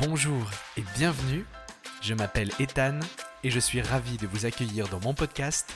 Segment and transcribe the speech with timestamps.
[0.00, 1.46] Bonjour et bienvenue.
[2.02, 2.98] Je m'appelle Ethan
[3.44, 5.72] et je suis ravi de vous accueillir dans mon podcast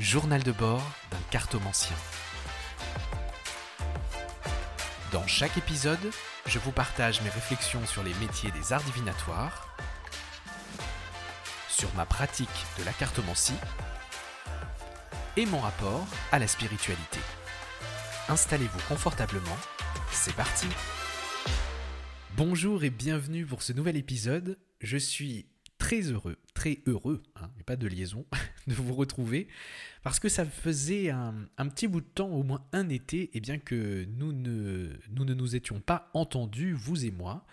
[0.00, 1.94] Journal de bord d'un cartomancien.
[5.12, 6.10] Dans chaque épisode,
[6.46, 9.68] je vous partage mes réflexions sur les métiers des arts divinatoires,
[11.68, 13.54] sur ma pratique de la cartomancie
[15.36, 17.20] et mon rapport à la spiritualité.
[18.28, 19.56] Installez-vous confortablement,
[20.10, 20.66] c'est parti
[22.36, 24.58] Bonjour et bienvenue pour ce nouvel épisode.
[24.80, 25.46] Je suis
[25.78, 28.26] très heureux, très heureux, hein, mais pas de liaison,
[28.66, 29.46] de vous retrouver,
[30.02, 33.40] parce que ça faisait un, petit bout de temps, au moins un été, et eh
[33.40, 37.46] bien que nous ne, nous ne nous étions pas entendus, vous et moi.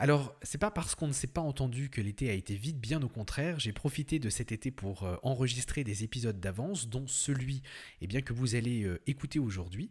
[0.00, 3.02] Alors, c'est pas parce qu'on ne s'est pas entendu que l'été a été vide, bien
[3.02, 7.62] au contraire, j'ai profité de cet été pour euh, enregistrer des épisodes d'avance, dont celui
[8.00, 9.90] eh bien, que vous allez euh, écouter aujourd'hui.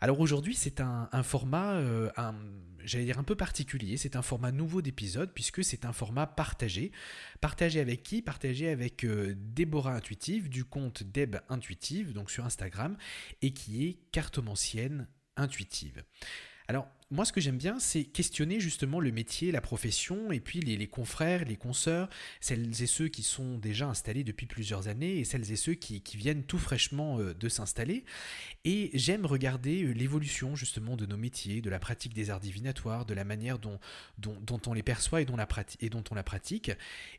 [0.00, 2.08] Alors aujourd'hui, c'est un, format, euh,
[2.84, 6.92] j'allais dire un peu particulier, c'est un format nouveau d'épisode, puisque c'est un format partagé.
[7.40, 8.22] Partagé avec qui?
[8.22, 12.96] Partagé avec Déborah Intuitive, du compte Deb Intuitive, donc sur Instagram,
[13.42, 16.04] et qui est cartomancienne intuitive.
[16.68, 20.60] Alors, moi, ce que j'aime bien, c'est questionner justement le métier, la profession, et puis
[20.60, 22.08] les, confrères, les consoeurs,
[22.40, 26.00] celles et ceux qui sont déjà installés depuis plusieurs années, et celles et ceux qui,
[26.14, 28.04] viennent tout fraîchement euh, de s'installer.
[28.64, 33.06] Et j'aime regarder euh, l'évolution justement de nos métiers, de la pratique des arts divinatoires,
[33.06, 33.80] de la manière dont,
[34.66, 35.34] on les perçoit et dont,
[36.10, 36.70] on la pratique.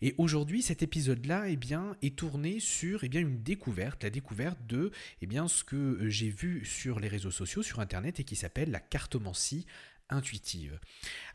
[0.02, 4.92] Et aujourd'hui, cet épisode-là eh bien, est tourné sur eh une découverte, la découverte de
[5.22, 8.72] eh ce que euh, j'ai vu sur les réseaux sociaux, sur Internet, et qui s'appelle
[8.72, 9.66] la cartomancie
[10.12, 10.80] intuitive.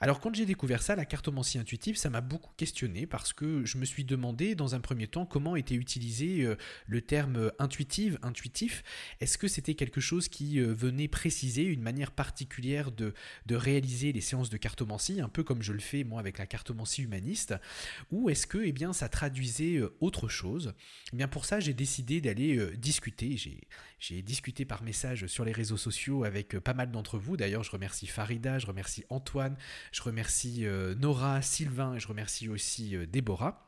[0.01, 3.79] Alors quand j'ai découvert ça, la cartomancie intuitive, ça m'a beaucoup questionné parce que je
[3.79, 8.85] me suis demandé dans un premier temps comment était utilisé euh, le terme intuitive, intuitif.
[9.21, 13.15] Est-ce que c'était quelque chose qui euh, venait préciser une manière particulière de,
[13.47, 16.47] de réaliser les séances de cartomancie, un peu comme je le fais moi avec la
[16.47, 17.55] cartomancie humaniste,
[18.11, 20.75] ou est-ce que eh bien, ça traduisait euh, autre chose?
[21.13, 23.37] Eh bien Pour ça, j'ai décidé d'aller discuter.
[23.99, 27.37] J'ai discuté par message sur les réseaux sociaux avec pas mal d'entre vous.
[27.37, 29.57] D'ailleurs, je remercie Farida, je remercie Antoine,
[29.93, 33.67] je remercie euh, Nora, Sylvain et je remercie aussi euh, Déborah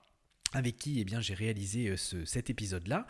[0.52, 3.06] avec qui eh j'ai réalisé euh, cet épisode-là,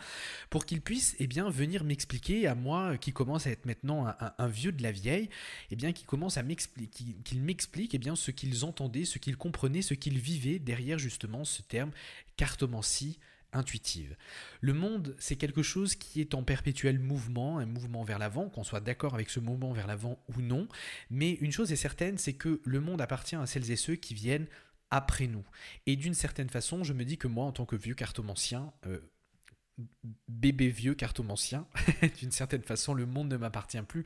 [0.49, 4.47] pour qu'ils puissent eh bien, venir m'expliquer à moi, qui commence à être maintenant un,
[4.47, 5.29] vieux de la vieille,
[5.71, 9.37] eh bien, qui commence à m'expliquer, qu'ils m'expliquent eh bien, ce qu'ils entendaient, ce qu'ils
[9.37, 11.91] comprenaient, ce qu'ils vivaient derrière justement ce terme
[12.35, 13.19] cartomancie,
[13.53, 14.15] intuitive.
[14.61, 18.63] Le monde, c'est quelque chose qui est en perpétuel mouvement, un mouvement vers l'avant, qu'on
[18.63, 20.67] soit d'accord avec ce mouvement vers l'avant ou non,
[21.09, 24.13] mais une chose est certaine, c'est que le monde appartient à celles et ceux qui
[24.13, 24.47] viennent
[24.91, 25.45] après nous.
[25.85, 28.99] Et d'une certaine façon, je me dis que moi, en tant que vieux cartomancien, euh,
[30.27, 31.67] bébé vieux cartomancien,
[32.19, 34.05] d'une certaine façon, le monde ne m'appartient plus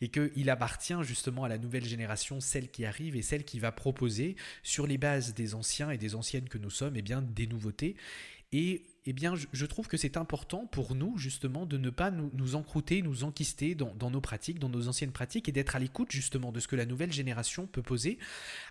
[0.00, 3.72] et qu'il appartient justement à la nouvelle génération, celle qui arrive et celle qui va
[3.72, 7.46] proposer, sur les bases des anciens et des anciennes que nous sommes, eh bien, des
[7.46, 7.96] nouveautés.
[8.52, 12.30] Et eh bien, je, trouve que c'est important pour nous, justement, de ne pas nous,
[12.34, 16.12] nous encrouter, nous enquister dans, nos pratiques, dans nos anciennes pratiques, et d'être à l'écoute,
[16.12, 18.18] justement, de ce que la nouvelle génération peut poser.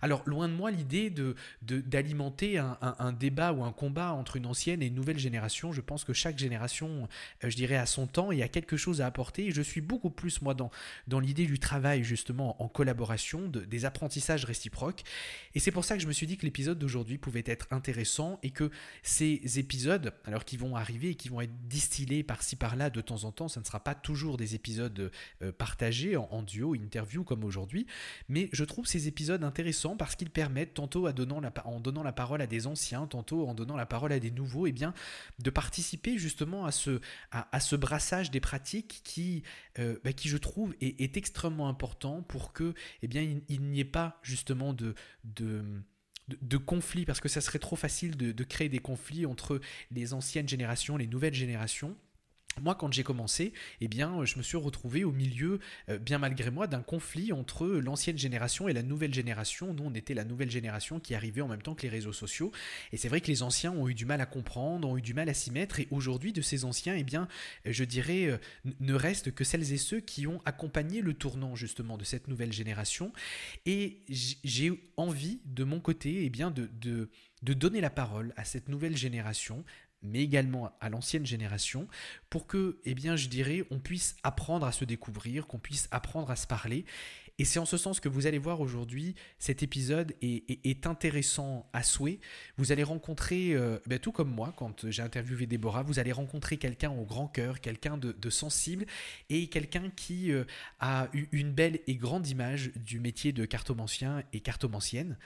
[0.03, 4.83] Alors, loin de moi l'idée de, d'alimenter un, débat ou un combat entre une ancienne
[4.83, 5.71] et une nouvelle génération.
[5.71, 7.07] Je pense que chaque génération,
[7.43, 9.47] euh, je dirais, a son temps et a quelque chose à apporter.
[9.47, 10.69] Et je suis beaucoup plus, moi, dans,
[11.07, 15.03] dans l'idée du travail, justement, en collaboration, de, des apprentissages réciproques.
[15.55, 18.39] Et c'est pour ça que je me suis dit que l'épisode d'aujourd'hui pouvait être intéressant
[18.43, 18.69] et que
[19.01, 23.23] ces épisodes alors qui vont arriver et qui vont être distillés par-ci par-là de temps
[23.23, 23.47] en temps.
[23.47, 27.85] Ça ne sera pas toujours des épisodes euh, partagés en, duo, interview comme aujourd'hui,
[28.27, 32.47] mais je trouve ces épisodes intéressants parce qu'ils permettent tantôt en donnant la parole à
[32.47, 34.93] des anciens, tantôt en donnant la parole à des nouveaux, et eh bien
[35.39, 39.43] de participer justement à ce, brassage des pratiques qui,
[39.79, 43.07] euh, bah, je trouve est, extrêmement important pour que eh
[43.47, 44.93] il, n'y ait pas justement de
[46.41, 49.59] de, conflits, parce que ça serait trop facile de, créer des conflits entre
[49.91, 51.95] les anciennes générations, les nouvelles générations.
[52.59, 55.59] Moi, quand j'ai commencé, eh bien, je me suis retrouvé au milieu,
[55.89, 59.73] euh, bien malgré moi, d'un conflit entre l'ancienne génération et la nouvelle génération.
[59.73, 62.51] Nous, on était la nouvelle génération qui arrivait en même temps que les réseaux sociaux.
[62.91, 65.13] Et c'est vrai que les anciens ont eu du mal à comprendre, ont eu du
[65.13, 65.79] mal à s'y mettre.
[65.79, 67.27] Et aujourd'hui, de ces anciens, eh bien,
[67.65, 68.37] je dirais, euh,
[68.79, 72.53] ne restent que celles et ceux qui ont accompagné le tournant justement de cette nouvelle
[72.53, 73.11] génération.
[73.65, 77.09] Et j'ai envie, de mon côté, eh bien, de, de
[77.41, 79.63] de donner la parole à cette nouvelle génération,
[80.01, 81.87] mais également à l'ancienne génération,
[82.29, 86.31] pour que, eh bien, je dirais, on puisse apprendre à se découvrir, qu'on puisse apprendre
[86.31, 86.85] à se parler.
[87.39, 91.83] Et c'est en ce sens que vous allez voir aujourd'hui, cet épisode est, intéressant à
[91.83, 92.19] souhait.
[92.57, 96.57] Vous allez rencontrer, euh, ben, tout comme moi, quand j'ai interviewé Déborah, vous allez rencontrer
[96.57, 98.85] quelqu'un au grand cœur, quelqu'un de, sensible
[99.29, 100.43] et quelqu'un qui euh,
[100.81, 105.17] a eu une belle et grande image du métier de cartomancien et cartomancienne.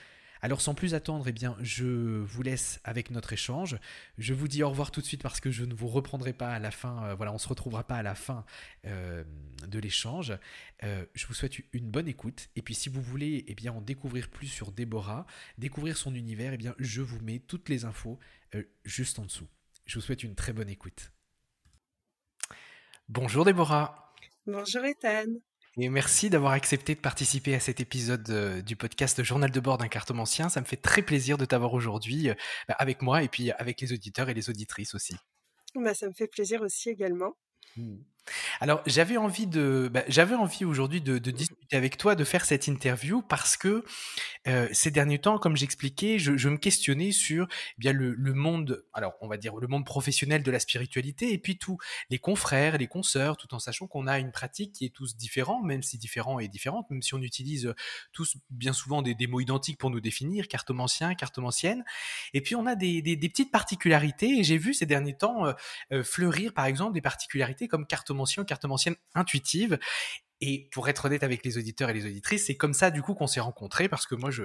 [0.44, 3.78] Alors sans plus attendre, eh bien, je vous laisse avec notre échange.
[4.18, 6.52] Je vous dis au revoir tout de suite parce que je ne vous reprendrai pas
[6.52, 7.02] à la fin.
[7.04, 8.44] Euh, voilà, on se retrouvera pas à la fin
[8.84, 9.24] euh,
[9.66, 10.36] de l'échange.
[10.82, 12.50] Euh, je vous souhaite une bonne écoute.
[12.56, 15.26] Et puis si vous voulez eh bien, en découvrir plus sur Déborah,
[15.56, 18.18] découvrir son univers, eh bien, je vous mets toutes les infos
[18.84, 19.48] juste en dessous.
[19.86, 21.10] Je vous souhaite une très bonne écoute.
[23.08, 24.12] Bonjour Déborah.
[24.46, 25.24] Bonjour Ethan.
[25.76, 29.76] Et merci d'avoir accepté de participer à cet épisode euh, du podcast Journal de bord
[29.76, 30.48] d'un cartomancien.
[30.48, 32.34] Ça me fait très plaisir de t'avoir aujourd'hui euh,
[32.68, 35.16] bah, avec moi et puis avec les auditeurs et les auditrices aussi.
[35.74, 37.32] Bah, ça me fait plaisir aussi également.
[37.76, 37.96] Mmh.
[38.60, 42.66] Alors j'avais envie de, bah, j'avais envie aujourd'hui de, discuter avec toi, de faire cette
[42.66, 43.84] interview parce que
[44.46, 49.14] euh, ces derniers temps, comme j'expliquais, je, me questionnais sur eh bien le, monde, alors
[49.20, 51.78] on va dire le monde professionnel de la spiritualité et puis tous
[52.10, 55.62] les confrères, les consoeurs, tout en sachant qu'on a une pratique qui est tous différent,
[55.62, 57.74] même si différent et différente, même si on utilise
[58.12, 61.84] tous bien souvent des, mots identiques pour nous définir, cartomancien, cartomancienne,
[62.34, 63.02] et puis on a des,
[63.34, 65.46] petites particularités et j'ai vu ces derniers temps
[65.92, 68.13] euh, fleurir par exemple des particularités comme cartomancien,
[68.44, 69.78] cartomancienne intuitive
[70.40, 73.14] et pour être honnête avec les auditeurs et les auditrices, c'est comme ça du coup
[73.14, 74.44] qu'on s'est rencontrés parce que moi je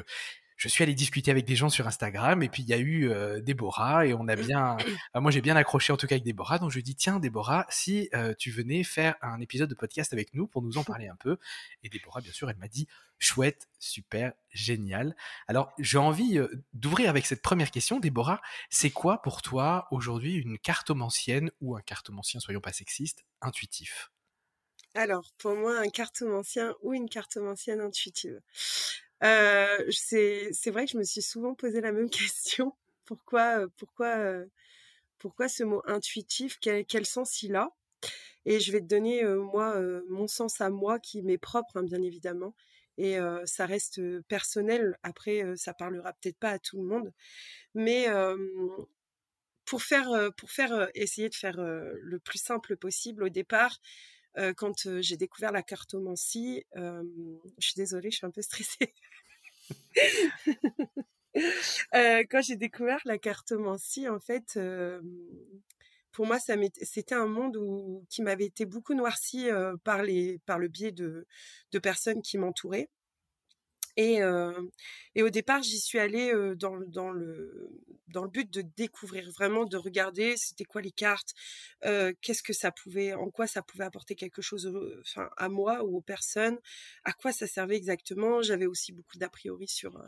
[0.60, 3.10] je suis allé discuter avec des gens sur Instagram et puis il y a eu
[3.10, 4.76] euh, Déborah et on a bien,
[5.16, 7.66] moi j'ai bien accroché en tout cas avec Déborah, donc je lui dis tiens Déborah,
[7.70, 11.08] si euh, tu venais faire un épisode de podcast avec nous pour nous en parler
[11.08, 11.38] un peu,
[11.82, 12.90] et Déborah bien sûr elle m'a dit
[13.20, 15.16] chouette, super, génial.
[15.48, 20.36] Alors j'ai envie euh, d'ouvrir avec cette première question, Déborah, c'est quoi pour toi aujourd'hui
[20.36, 24.12] une cartomancienne ou un cartomancien, soyons pas sexistes, intuitif?
[24.96, 28.42] Alors, pour moi, un cartomancien ou une cartomancienne intuitive.
[29.24, 32.74] Euh, c'est, vrai que je me suis souvent posé la même question.
[33.06, 34.46] Pourquoi, euh, pourquoi, euh,
[35.18, 36.58] pourquoi ce mot intuitif?
[36.62, 37.70] Quel, quel sens il a?
[38.46, 39.80] Et je vais te donner, moi,
[40.10, 42.56] mon sens à moi qui m'est propre, hein, bien évidemment.
[42.98, 44.98] Et ça reste personnel.
[45.04, 47.14] Après, ça parlera peut-être pas à tout le monde.
[47.76, 48.08] Mais
[49.66, 53.80] pour faire, pour faire, essayer de faire le plus simple possible au départ,
[54.58, 58.94] quand j'ai découvert la cartomancie, je suis désolée, je suis un peu stressée.
[62.30, 64.60] quand j'ai découvert la cartomancie, en fait,
[66.12, 67.58] pour moi, c'était un monde
[68.10, 69.48] qui m'avait été beaucoup noirci
[69.84, 71.26] par, les, par le biais de
[71.82, 72.90] personnes qui m'entouraient.
[73.98, 74.20] Et,
[75.16, 77.70] et, au départ, j'y suis allée dans, dans, le,
[78.08, 81.34] dans le but de découvrir, vraiment de regarder c'était quoi les cartes,
[81.82, 84.72] qu'est-ce que ça pouvait, en quoi ça pouvait apporter quelque chose
[85.02, 86.58] enfin, à moi ou aux personnes,
[87.04, 88.42] à quoi ça servait exactement.
[88.42, 90.02] J'avais aussi beaucoup d'a priori sur,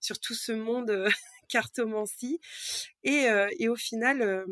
[0.00, 1.06] sur tout ce monde
[1.48, 2.40] cartomancie.
[3.04, 3.26] Et,
[3.58, 4.46] et au final,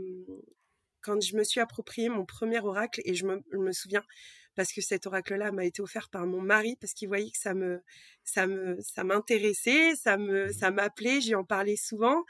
[1.05, 4.03] quand je me suis approprié mon premier oracle, et je me, je me souviens,
[4.55, 7.55] parce que cet oracle-là m'a été offert par mon mari parce qu'il voyait que ça
[7.55, 7.83] me,
[8.25, 12.25] ça me, ça m'intéressait, ça me, ça m'appelait, j'y en parlais souvent.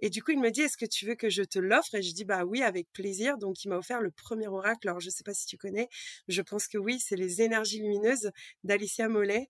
[0.00, 1.94] Et du coup, il me dit, est-ce que tu veux que je te l'offre?
[1.94, 3.38] Et je dis, bah oui, avec plaisir.
[3.38, 4.88] Donc, il m'a offert le premier oracle.
[4.88, 5.88] Alors, je sais pas si tu connais,
[6.28, 8.30] je pense que oui, c'est les énergies lumineuses
[8.64, 9.48] d'Alicia Mollet,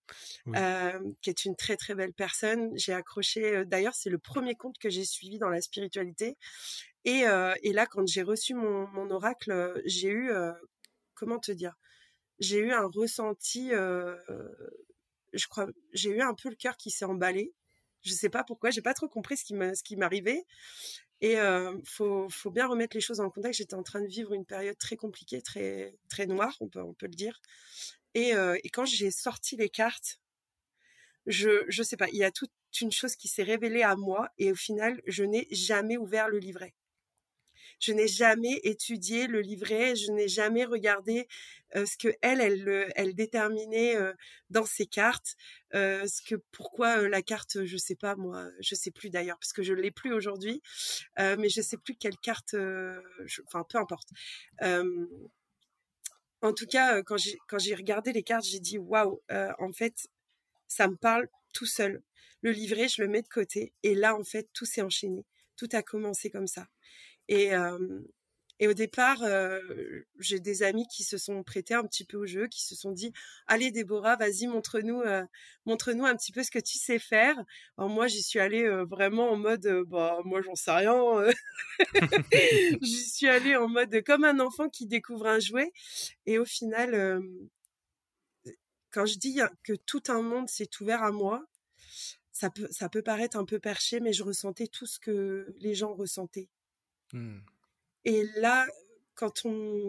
[0.54, 2.70] euh, qui est une très, très belle personne.
[2.76, 6.36] J'ai accroché, euh, d'ailleurs, c'est le premier compte que j'ai suivi dans la spiritualité.
[7.04, 10.30] Et, euh, et là, quand j'ai reçu mon, mon oracle, j'ai eu,
[11.14, 11.74] comment te dire,
[12.38, 17.54] j'ai eu un ressenti, je crois, j'ai eu un peu le cœur qui s'est emballé.
[18.02, 20.44] Je sais pas pourquoi, j'ai pas trop compris ce qui m'arrivait.
[21.20, 23.58] Et euh, faut, faut bien remettre les choses en contexte.
[23.58, 26.94] J'étais en train de vivre une période très compliquée, très très noire, on peut on
[26.94, 27.40] peut le dire.
[28.14, 28.32] Et,
[28.64, 30.20] et quand j'ai sorti les cartes,
[31.26, 34.30] je je sais pas, il y a toute une chose qui s'est révélée à moi
[34.38, 36.74] et au final, je n'ai jamais ouvert le livret.
[37.78, 41.28] Je n'ai jamais étudié le livret, je n'ai jamais regardé
[41.74, 42.40] ce que elle,
[42.94, 43.96] elle, déterminait
[44.50, 45.36] dans ses cartes,
[45.72, 49.62] ce que pourquoi la carte, je sais pas moi, je sais plus d'ailleurs parce que
[49.62, 50.62] je l'ai plus aujourd'hui,
[51.18, 52.54] mais je sais plus quelle carte,
[53.46, 54.08] enfin peu importe.
[56.42, 59.20] en tout cas, quand j'ai quand j'ai regardé les cartes, j'ai dit waouh,
[59.58, 60.08] en fait,
[60.68, 62.02] ça me parle tout seul.
[62.42, 65.24] Le livret, je le mets de côté et là, en fait, tout s'est enchaîné.
[65.56, 66.66] Tout a commencé comme ça.
[67.28, 67.50] Et,
[68.58, 69.22] et au départ,
[70.18, 72.90] j'ai des amis qui se sont prêtés un petit peu au jeu, qui se sont
[72.92, 73.12] dit
[73.46, 75.02] "Allez Déborah, vas-y, montre-nous,
[75.66, 77.36] montre-nous un petit peu ce que tu sais faire."
[77.76, 80.94] Alors moi, j'y suis allée vraiment en mode "Bah moi, j'en sais rien."
[82.82, 85.72] j'y suis allée en mode comme un enfant qui découvre un jouet.
[86.26, 87.20] Et au final,
[88.90, 91.44] quand je dis que tout un monde s'est ouvert à moi,
[92.32, 95.74] ça peut, ça peut paraître un peu perché, mais je ressentais tout ce que les
[95.74, 96.48] gens ressentaient.
[97.12, 97.38] Mmh.
[98.04, 98.66] Et là,
[99.14, 99.42] quand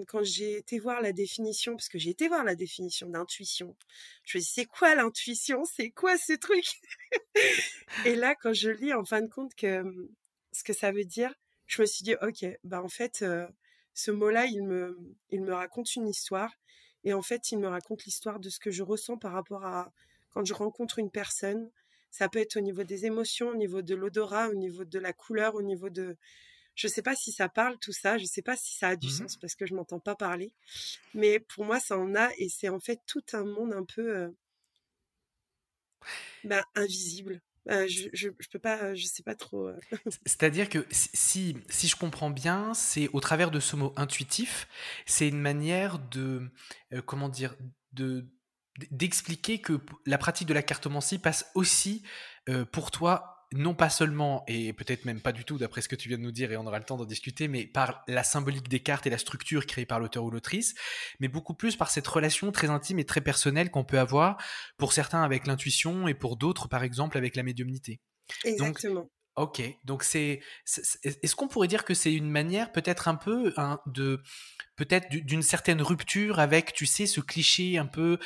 [0.08, 3.76] quand j'ai été voir la définition, parce que j'ai été voir la définition d'intuition,
[4.24, 6.66] je me dis c'est quoi l'intuition, c'est quoi ce truc?
[8.06, 9.84] Et là, quand je lis en fin de compte que
[10.54, 11.34] ce que ça veut dire,
[11.68, 13.26] je me suis dit ok, bah en fait,
[13.94, 14.98] ce mot-là, il me,
[15.30, 16.52] il me raconte une histoire,
[17.04, 19.92] et en fait, il me raconte l'histoire de ce que je ressens par rapport à
[20.30, 21.70] quand je rencontre une personne.
[22.12, 25.14] Ça peut être au niveau des émotions, au niveau de l'odorat, au niveau de la
[25.14, 26.18] couleur, au niveau de
[26.78, 29.08] je sais pas si ça parle tout ça, je sais pas si ça a du
[29.08, 30.54] mmh sens parce que je m'entends pas parler,
[31.16, 34.32] mais pour moi ça en a et c'est en fait tout un monde un peu
[36.44, 37.42] bah, invisible.
[37.66, 39.72] je, je, peux pas, je sais pas trop.
[40.26, 44.68] C'est-à-dire que si, si je comprends bien, c'est au travers de ce mot intuitif,
[45.08, 46.50] c'est une manière de,
[47.06, 47.56] comment dire,
[47.92, 48.26] de
[48.92, 52.04] d'expliquer que la pratique de la cartomancie passe aussi
[52.72, 56.10] pour toi non pas seulement, et peut-être même pas du tout d'après ce que tu
[56.10, 58.68] viens de nous dire, et on aura le temps d'en discuter, mais par la symbolique
[58.68, 60.76] des cartes et la structure créée par l'auteur ou l'autrice,
[61.20, 64.38] mais beaucoup plus par cette relation très intime et très personnelle qu'on peut avoir
[64.78, 68.02] pour certains avec l'intuition et pour d'autres, par exemple, avec la médiumnité.
[68.44, 69.10] Exactement.
[69.38, 70.42] Ok, donc c'est,
[71.04, 74.20] est-ce qu'on pourrait dire que c'est une manière peut-être un peu hein, de,
[74.78, 78.18] peut-être d'une certaine rupture avec, tu sais, ce cliché un peu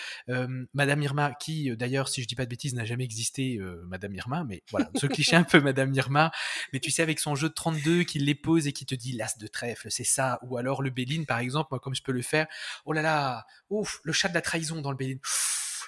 [0.74, 4.46] Madame Irma, qui d'ailleurs, si je dis pas de bêtises, n'a jamais existé, Madame Irma,
[4.46, 6.32] mais voilà, ce cliché un peu Madame Irma,
[6.72, 9.38] mais tu sais avec son jeu de 32 qui l'épose et qui te dit l'as
[9.38, 12.22] de trèfle, c'est ça, ou alors le Béline par exemple, moi comme je peux le
[12.22, 12.48] faire,
[12.86, 15.20] oh là là, ouf, le chat de la trahison dans le Béline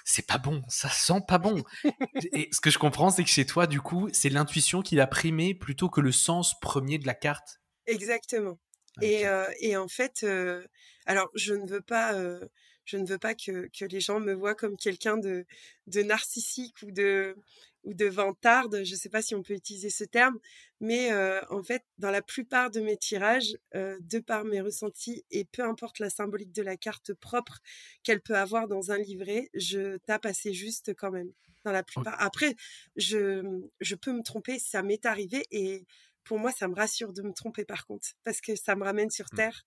[0.04, 1.64] c'est pas bon, ça sent pas bon.
[2.32, 5.06] et ce que je comprends, c'est que chez toi, du coup, c'est l'intuition qui a
[5.06, 7.60] primé plutôt que le sens premier de la carte.
[7.86, 8.58] Exactement.
[9.02, 10.64] Et, euh, et, en fait, euh,
[11.06, 12.46] alors je ne veux pas, euh,
[12.84, 15.46] je ne veux pas que, que, les gens me voient comme quelqu'un de,
[15.88, 17.36] de narcissique ou de
[17.84, 20.38] ou de vantarde, je ne sais pas si on peut utiliser ce terme,
[20.80, 21.12] mais
[21.50, 25.98] en fait, dans la plupart de mes tirages, de par mes ressentis, et peu importe
[26.00, 27.60] la symbolique de la carte propre
[28.02, 31.32] qu'elle peut avoir dans un livret, je tape assez juste quand même.
[31.64, 32.20] Dans la plupart.
[32.20, 32.56] Après,
[32.94, 33.42] je,
[33.80, 35.86] je peux me tromper, ça m'est arrivé, et
[36.22, 39.08] pour moi, ça me rassure de me tromper par contre, parce que ça me ramène
[39.08, 39.36] sur mmh.
[39.36, 39.62] Terre,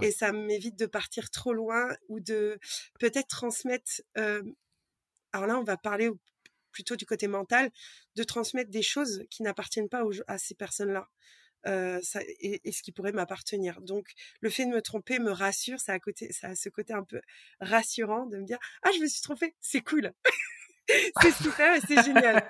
[0.00, 2.60] et ça m'évite de partir trop loin, ou de
[3.00, 4.02] peut-être transmettre...
[4.14, 6.10] alors là, on va parler
[6.72, 7.70] plutôt du côté mental,
[8.16, 11.08] de transmettre des choses qui n'appartiennent pas à ces personnes-là.
[11.66, 12.00] Euh,
[12.40, 13.80] et, ce qui pourrait m'appartenir.
[13.82, 14.08] Donc,
[14.40, 17.04] le fait de me tromper me rassure, ça a, côté, ça a ce côté un
[17.04, 17.20] peu
[17.60, 20.12] rassurant de me dire Ah, je me suis trompée, c'est cool.
[21.22, 22.46] c'est super et c'est génial.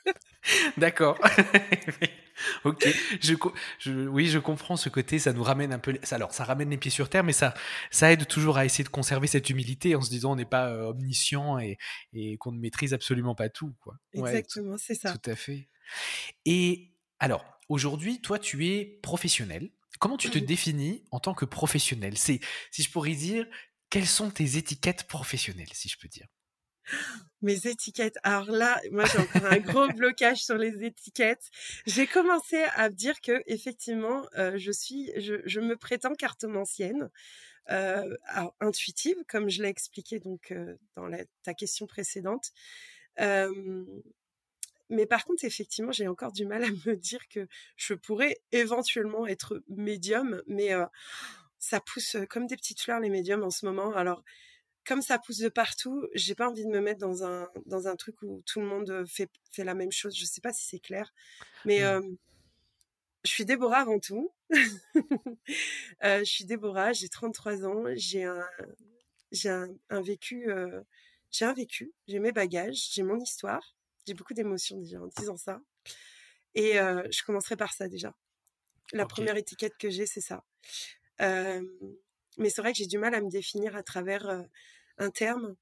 [0.76, 1.18] D'accord.
[2.64, 2.86] ok.
[3.20, 5.18] Je, oui, je comprends ce côté.
[5.18, 5.98] Ça nous ramène un peu.
[6.10, 7.54] Alors, ça ramène les pieds sur terre, mais ça,
[7.90, 10.68] ça aide toujours à essayer de conserver cette humilité en se disant on n'est pas
[10.68, 11.78] euh, omniscient et,
[12.12, 13.74] et qu'on ne maîtrise absolument pas tout.
[13.80, 13.96] Quoi.
[14.12, 15.16] Exactement, c'est ça.
[15.16, 15.68] Tout à fait.
[16.44, 19.70] Et alors, aujourd'hui, toi, tu es professionnel.
[20.00, 22.18] Comment tu te définis en tant que professionnel?
[22.18, 23.46] C'est, si je pourrais dire,
[23.90, 26.26] quelles sont tes étiquettes professionnelles, si je peux dire?
[27.44, 28.16] Mes étiquettes.
[28.22, 31.50] Alors là, moi j'ai encore un gros blocage sur les étiquettes.
[31.86, 37.10] J'ai commencé à dire que effectivement, euh, je suis, je, me prétends cartomancienne,
[37.70, 38.16] euh,
[38.60, 41.10] intuitive, comme je l'ai expliqué donc euh, dans
[41.42, 42.50] ta question précédente.
[44.90, 49.26] mais par contre, effectivement, j'ai encore du mal à me dire que je pourrais éventuellement
[49.26, 50.70] être médium, mais
[51.58, 53.92] ça pousse comme des petites fleurs les médiums en ce moment.
[53.94, 54.22] Alors
[54.86, 57.96] comme ça pousse de partout, j'ai pas envie de me mettre dans un dans un
[57.96, 60.16] truc où tout le monde fait fait la même chose.
[60.16, 61.12] Je sais pas si c'est clair,
[61.64, 62.16] mais mmh.
[63.24, 64.32] je suis Déborah avant tout.
[64.50, 68.46] je suis Déborah, j'ai 33 ans, j'ai un
[69.32, 70.48] j'ai un, vécu
[71.30, 73.74] j'ai un vécu, j'ai mes bagages, j'ai mon histoire,
[74.06, 75.60] j'ai beaucoup d'émotions déjà en disant ça.
[76.54, 78.14] Et je commencerai par ça déjà.
[78.92, 80.44] La première étiquette que j'ai, c'est ça.
[82.38, 84.44] Mais c'est vrai que j'ai du mal à me définir à travers
[84.98, 85.56] un terme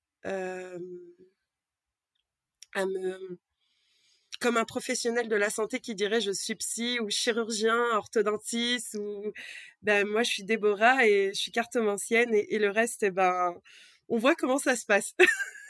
[4.41, 9.33] comme un professionnel de la santé qui dirait je suis psy ou chirurgien, orthodontiste ou
[9.83, 13.55] ben moi je suis Déborah et je suis cartomancienne et, et le reste eh ben
[14.09, 15.15] on voit comment ça se passe.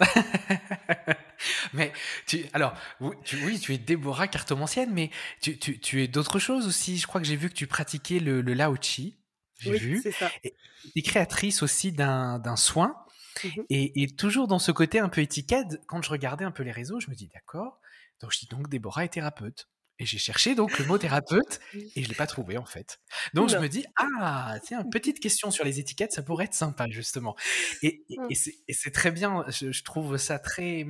[1.75, 1.93] mais
[2.27, 6.99] tu, alors, oui, tu es Déborah cartomancienne, mais tu, tu, tu es d'autres choses aussi?
[6.99, 9.17] Je crois que j'ai vu que tu pratiquais le, le Lao Chi.
[9.63, 10.13] J'ai oui, vu.
[10.13, 10.31] Ça.
[10.45, 10.55] Et,
[10.95, 13.03] et créatrice aussi d'un soin
[13.45, 16.73] Mmh et, toujours dans ce côté un peu étiquette, quand je regardais un peu les
[16.73, 17.81] réseaux, je me dis d'accord.
[18.21, 19.69] Donc je dis donc Déborah est thérapeute.
[19.99, 21.61] Et j'ai cherché donc le mot thérapeute
[21.97, 22.99] et je l'ai pas trouvé en fait.
[23.35, 26.89] Donc je me dis ah tiens petite question sur les étiquettes ça pourrait être sympa
[26.89, 27.37] justement.
[27.83, 28.73] Et, et, mmh.
[28.73, 30.87] c'est très bien je, trouve ça très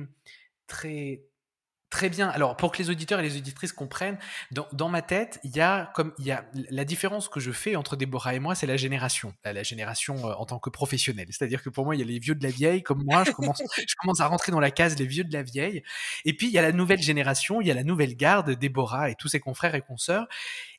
[0.67, 1.21] très
[1.93, 2.27] Très bien.
[2.29, 4.17] Alors, pour que les auditeurs et les auditrices comprennent,
[4.51, 7.75] dans, ma tête, il y a comme il y a la différence que je fais
[7.75, 11.27] entre Déborah et moi, c'est la génération, la, génération euh, en tant que professionnel.
[11.29, 13.31] C'est-à-dire que pour moi, il y a les vieux de la vieille, comme moi, je
[13.31, 15.83] commence, je commence à rentrer dans la case les vieux de la vieille.
[16.25, 19.11] Et puis il y a la nouvelle génération, il y a la nouvelle garde, Déborah
[19.11, 20.27] et tous ses confrères et consoeurs.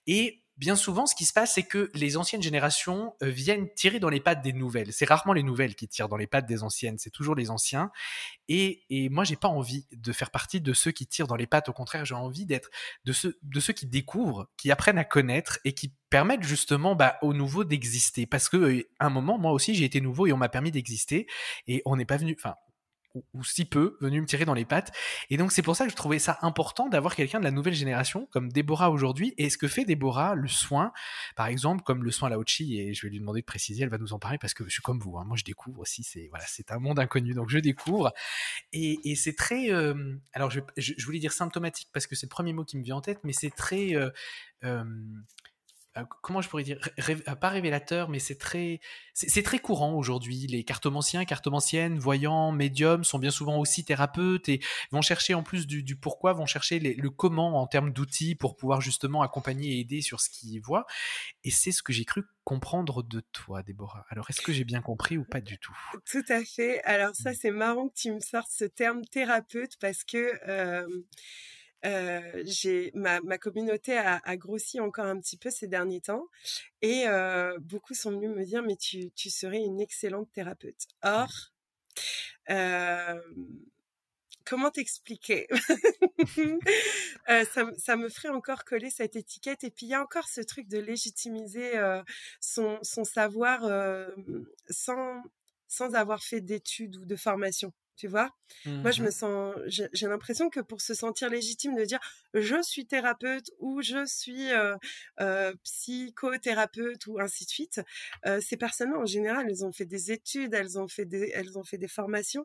[0.08, 3.98] Et bien souvent, ce qui se passe, c'est que les anciennes générations euh, viennent tirer
[3.98, 4.92] dans les pattes des nouvelles.
[4.92, 7.90] C'est rarement les nouvelles qui tirent dans les pattes des anciennes, c'est toujours les anciens.
[8.48, 11.68] Et, moi, j'ai pas envie de faire partie de ceux qui tirent dans les pattes.
[11.68, 12.70] Au contraire, j'ai envie d'être
[13.04, 17.64] de ceux, qui découvrent, qui apprennent à connaître et qui permettent justement bah, aux nouveaux
[17.64, 18.26] d'exister.
[18.26, 21.26] Parce que euh, un moment, moi aussi, j'ai été nouveau et on m'a permis d'exister.
[21.66, 22.36] Et on n'est pas venu,
[23.14, 24.92] ou, si peu venu me tirer dans les pattes.
[25.30, 27.74] Et donc c'est pour ça que je trouvais ça important d'avoir quelqu'un de la nouvelle
[27.74, 29.34] génération comme Déborah aujourd'hui.
[29.38, 30.92] Et ce que fait Déborah, le soin,
[31.36, 33.98] par exemple, comme le soin Laochi, et je vais lui demander de préciser, elle va
[33.98, 36.28] nous en parler parce que je suis comme vous, hein, moi je découvre aussi, c'est
[36.28, 38.12] voilà, un monde inconnu, donc je découvre.
[38.72, 40.60] Et, c'est très, euh, alors je,
[41.04, 43.32] voulais dire symptomatique parce que c'est le premier mot qui me vient en tête, mais
[43.32, 44.10] c'est très euh,
[44.64, 44.84] euh,
[46.22, 46.78] comment je pourrais dire,
[47.40, 48.80] pas révélateur, mais c'est très,
[49.12, 50.46] c'est très courant aujourd'hui.
[50.48, 54.60] Les cartomanciens, cartomanciennes, voyants, médiums sont bien souvent aussi thérapeutes et
[54.90, 58.80] vont chercher en plus du, pourquoi, vont chercher le comment en termes d'outils pour pouvoir
[58.80, 60.86] justement accompagner et aider sur ce qu'ils voient.
[61.44, 64.04] Et c'est ce que j'ai cru comprendre de toi, Déborah.
[64.10, 65.76] Alors, est-ce que j'ai bien compris ou pas du tout?
[66.10, 66.82] Tout à fait.
[66.82, 67.36] Alors ça, mmh.
[67.40, 70.86] c'est marrant que tu me sortes ce terme thérapeute parce que euh,
[71.84, 76.26] euh, j'ai ma, ma, communauté a, a, grossi encore un petit peu ces derniers temps
[76.82, 80.86] et euh, beaucoup sont venus me dire mais tu, tu serais une excellente thérapeute.
[81.02, 81.28] Or,
[82.50, 83.20] euh,
[84.44, 85.46] comment t'expliquer?
[87.30, 90.28] Euh, ça, ça, me ferait encore coller cette étiquette et puis il y a encore
[90.28, 92.02] ce truc de légitimiser euh,
[92.38, 94.08] son, son, savoir euh,
[94.68, 95.22] sans
[95.68, 98.30] sans avoir fait d'études ou de formation tu vois?
[98.66, 102.00] Moi, je me mmh sens, j'ai l'impression que pour se sentir légitime de dire
[102.34, 104.76] je suis thérapeute ou je suis euh,
[105.20, 107.80] euh, psychothérapeute ou ainsi de suite,
[108.26, 111.58] euh, ces personnes en général, elles ont fait des études, elles ont fait des, elles
[111.58, 112.44] ont fait des formations.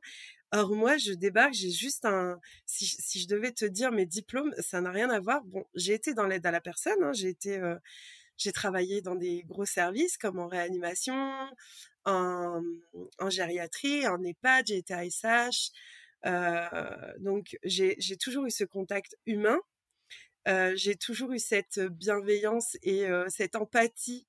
[0.51, 2.39] Or moi, je débarque, j'ai juste un.
[2.65, 5.44] Si, si, je devais te dire mes diplômes, ça n'a rien à voir.
[5.44, 7.60] Bon, j'ai été dans l'aide à la personne, hein, j'ai été
[8.39, 11.32] j'ai travaillé dans des gros services comme en réanimation,
[12.06, 12.63] en,
[13.19, 15.71] en gériatrie, en EHPAD, j'ai à SH.
[16.25, 19.60] Euh, donc j'ai toujours eu ce contact humain.
[20.47, 24.27] Euh, j'ai toujours eu cette bienveillance et euh, cette empathie,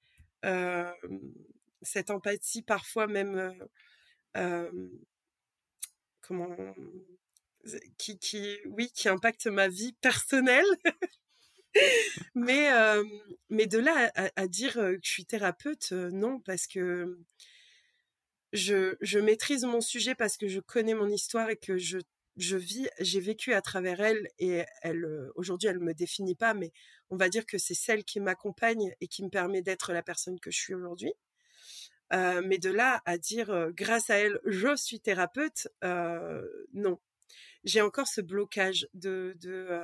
[1.83, 3.55] cette empathie parfois même
[6.21, 6.57] comment
[7.99, 10.65] qui, qui oui qui impacte ma vie personnelle
[12.35, 12.71] mais,
[13.51, 17.19] mais de là à, dire que je suis thérapeute, non, parce que
[18.53, 21.99] je, je maîtrise mon sujet parce que je connais mon histoire et que je,
[22.37, 26.73] je vis, j'ai vécu à travers elle et elle, aujourd'hui, elle me définit pas, mais
[27.11, 30.41] on va dire que c'est celle qui m'accompagne et qui me permet d'être la personne
[30.41, 31.13] que je suis aujourd'hui.
[32.11, 35.69] mais de là à dire grâce à elle je suis thérapeute,
[36.73, 36.99] non.
[37.65, 39.83] J'ai encore ce blocage de, de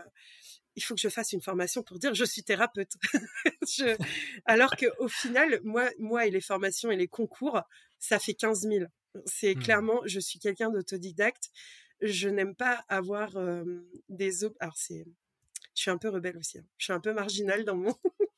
[0.76, 2.92] il faut que je fasse une formation pour dire je suis thérapeute.
[3.68, 3.96] je...
[4.44, 7.62] Alors que au final, moi, moi et les formations et les concours,
[7.98, 8.84] ça fait 15 000.
[9.24, 9.62] C'est mmh.
[9.62, 11.50] clairement, je suis quelqu'un d'autodidacte.
[12.00, 13.36] Je n'aime pas avoir
[14.08, 14.44] des...
[14.60, 15.06] Alors c'est...
[15.74, 16.58] Je suis un peu rebelle aussi.
[16.58, 16.64] Hein.
[16.78, 17.94] Je suis un peu marginale dans mon...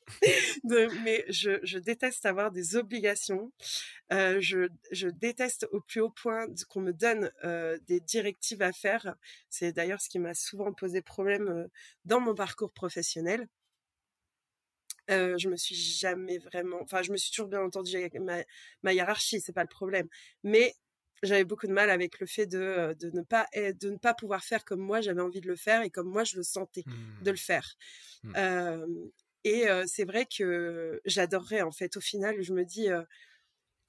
[0.65, 3.53] mais je, je, déteste avoir des obligations.
[4.13, 8.73] Euh, je, je, déteste au plus haut point qu'on me donne euh, des directives à
[8.73, 9.15] faire.
[9.51, 11.69] C'est d'ailleurs ce qui m'a souvent posé problème euh,
[12.05, 13.49] dans mon parcours professionnel.
[15.11, 18.43] Euh, je me suis jamais vraiment, enfin, je me suis toujours bien entendue avec ma,
[18.83, 20.09] ma hiérarchie, c'est pas le problème.
[20.45, 20.75] Mais
[21.23, 24.45] j'avais beaucoup de mal avec le fait de, de, ne pas de ne pas pouvoir
[24.45, 26.85] faire comme moi j'avais envie de le faire et comme moi je le sentais
[27.23, 27.37] de le mmh.
[27.37, 27.75] faire.
[28.23, 28.33] Mmh.
[28.37, 28.87] Euh,
[29.45, 32.89] et c'est vrai que j'adorerais, en fait, au final, je me dis,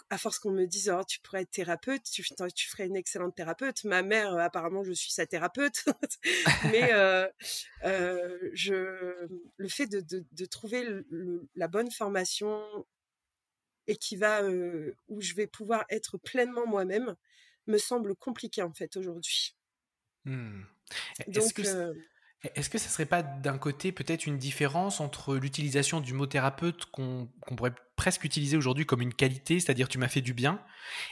[0.09, 3.35] à force qu'on me dise, oh, tu pourrais être thérapeute, tu, tu ferais une excellente
[3.35, 3.83] thérapeute.
[3.83, 5.85] Ma mère, apparemment, je suis sa thérapeute.
[6.71, 6.89] Mais
[8.53, 10.85] je, le fait de, de, trouver
[11.55, 12.61] la bonne formation
[13.87, 17.15] et qui va, où je vais pouvoir être pleinement moi-même,
[17.67, 19.55] me semble compliqué, en fait, aujourd'hui.
[20.25, 20.63] Mmh.
[21.27, 21.61] Donc,
[22.43, 26.85] est-ce que ça serait pas d'un côté peut-être une différence entre l'utilisation du mot thérapeute
[26.85, 30.63] qu'on pourrait presque utiliser aujourd'hui comme une qualité, c'est-à-dire tu m'as fait du bien,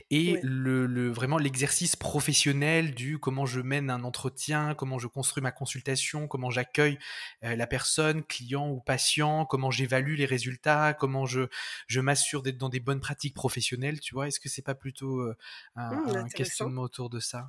[0.10, 5.52] et le, vraiment l'exercice professionnel du comment je mène un entretien, comment je construis ma
[5.52, 6.98] consultation, comment j'accueille
[7.44, 11.42] euh, la personne, client ou patient, comment j'évalue les résultats, comment je,
[11.88, 14.30] je m'assure d'être dans des bonnes pratiques professionnelles, tu vois?
[14.30, 15.36] Est-ce que c'est pas plutôt euh,
[15.76, 17.46] un, mmh, un questionnement autour de ça?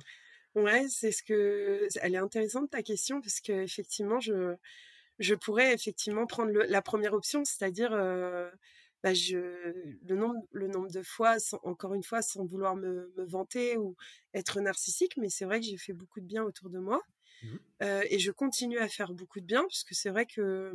[0.63, 4.55] Ouais, c'est ce que elle est intéressante ta question parce que effectivement je
[5.19, 8.49] je pourrais effectivement prendre la première option, c'est-à-dire euh,
[9.03, 9.37] bah, je,
[10.07, 13.95] le nombre le nombre de fois, encore une fois, sans vouloir me, me vanter ou
[14.33, 17.01] être narcissique, mais c'est vrai que j'ai fait beaucoup de bien autour de moi
[17.43, 17.47] mmh
[17.83, 20.73] euh, et je continue à faire beaucoup de bien parce que c'est vrai que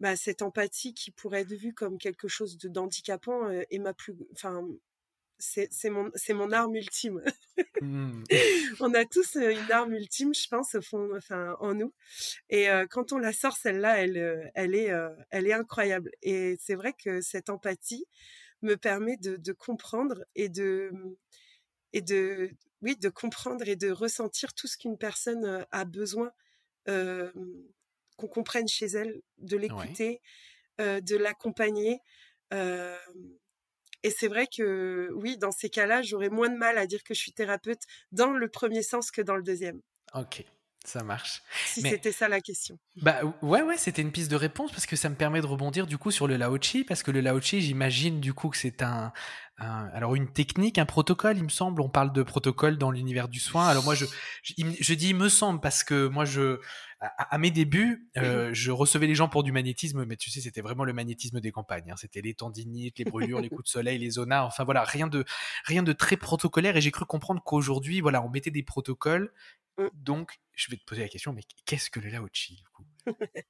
[0.00, 3.94] bah, cette empathie qui pourrait être vue comme quelque chose de d'handicapant euh, est ma
[3.94, 4.66] plus, enfin
[5.38, 7.22] c'est mon, mon arme ultime.
[7.80, 8.24] Mmh.
[8.80, 11.92] on a tous une arme ultime, je pense, au fond, enfin, en nous.
[12.50, 14.92] Et quand on la sort, celle-là, elle, elle, est,
[15.30, 16.10] elle est incroyable.
[16.22, 18.06] Et c'est vrai que cette empathie
[18.62, 20.90] me permet de, de, comprendre et de,
[21.92, 22.50] et de,
[22.82, 26.32] oui, de comprendre et de ressentir tout ce qu'une personne a besoin,
[26.86, 30.20] qu'on comprenne chez elle, de l'écouter,
[30.78, 32.00] de l'accompagner.
[34.04, 37.14] Et c'est vrai que oui, dans ces cas-là, j'aurais moins de mal à dire que
[37.14, 37.80] je suis thérapeute
[38.12, 39.80] dans le premier sens que dans le deuxième.
[40.12, 40.44] Ok.
[40.84, 41.42] Ça marche.
[41.64, 42.78] Si c'était ça la question.
[43.00, 45.86] Bah ouais, ouais, c'était une piste de réponse parce que ça me permet de rebondir
[45.86, 49.10] du coup sur le Laochi parce que le Laochi, j'imagine du coup que c'est un,
[49.56, 51.80] alors une technique, un protocole, il me semble.
[51.80, 53.66] On parle de protocole dans l'univers du soin.
[53.66, 54.04] Alors moi, je,
[54.42, 56.60] je, dis il me semble parce que moi, je,
[57.18, 60.60] à, mes débuts, euh, je recevais les gens pour du magnétisme, mais tu sais, c'était
[60.60, 61.90] vraiment le magnétisme des campagnes.
[61.90, 61.96] Hein.
[61.96, 64.44] C'était les tendinites, les brûlures, les coups de soleil, les zonas.
[64.44, 65.24] Enfin voilà, rien de,
[65.64, 66.76] rien de très protocolaire.
[66.76, 69.32] Et j'ai cru comprendre qu'aujourd'hui, voilà, on mettait des protocoles
[69.76, 69.88] Mmh.
[69.94, 72.84] Donc, je vais te poser la question, mais qu'est-ce que le Laochi du coup?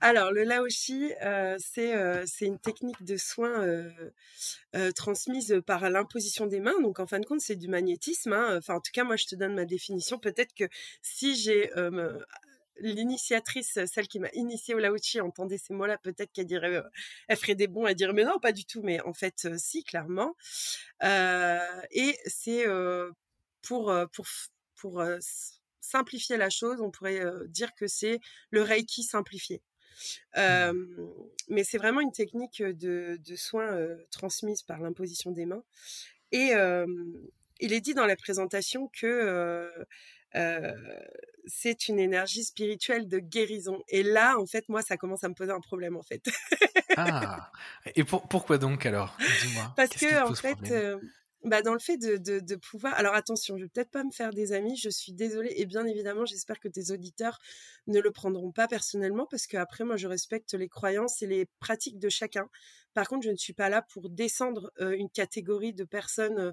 [0.00, 6.60] Alors, le Laochi, euh, euh, c'est une technique de soins euh, transmise par l'imposition des
[6.60, 6.78] mains.
[6.82, 8.34] Donc, en fin de compte, c'est du magnétisme.
[8.34, 8.58] Hein.
[8.58, 10.18] Enfin, en tout cas, moi, je te donne ma définition.
[10.18, 10.64] Peut-être que
[11.00, 11.70] si j'ai
[12.78, 16.82] l'initiatrice, celle qui m'a initiée au Laochi, entendait ces mots-là, peut-être qu'elle dirait,
[17.28, 18.82] elle ferait des bons, elle dirait, mais non, pas du tout.
[18.82, 20.34] Mais en fait, si, clairement.
[21.02, 22.64] et c'est
[23.62, 24.26] pour, pour
[24.76, 25.02] pour
[25.80, 29.62] simplifier la chose, on pourrait dire que c'est le Reiki simplifié.
[30.36, 30.72] Mmh.
[31.48, 33.78] mais c'est vraiment une technique de, soins
[34.10, 35.62] transmise par l'imposition des mains.
[36.32, 36.52] Et
[37.60, 39.70] il est dit dans la présentation que
[41.46, 43.82] c'est une énergie spirituelle de guérison.
[43.88, 46.22] Et là, en fait, moi, ça commence à me poser un problème, en fait.
[46.96, 47.50] ah,
[47.94, 49.16] et pourquoi donc alors?
[49.42, 49.72] Dis-moi.
[49.76, 50.72] Parce que, en fait,
[51.44, 52.94] bah, dans le fait de, de, de, pouvoir.
[52.94, 55.52] Alors attention, je vais peut-être pas me faire des amis, je suis désolée.
[55.56, 57.38] Et bien évidemment, j'espère que tes auditeurs
[57.86, 61.98] ne le prendront pas personnellement parce qu'après, moi, je respecte les croyances et les pratiques
[61.98, 62.48] de chacun.
[62.94, 66.52] Par contre, je ne suis pas là pour descendre une catégorie de personnes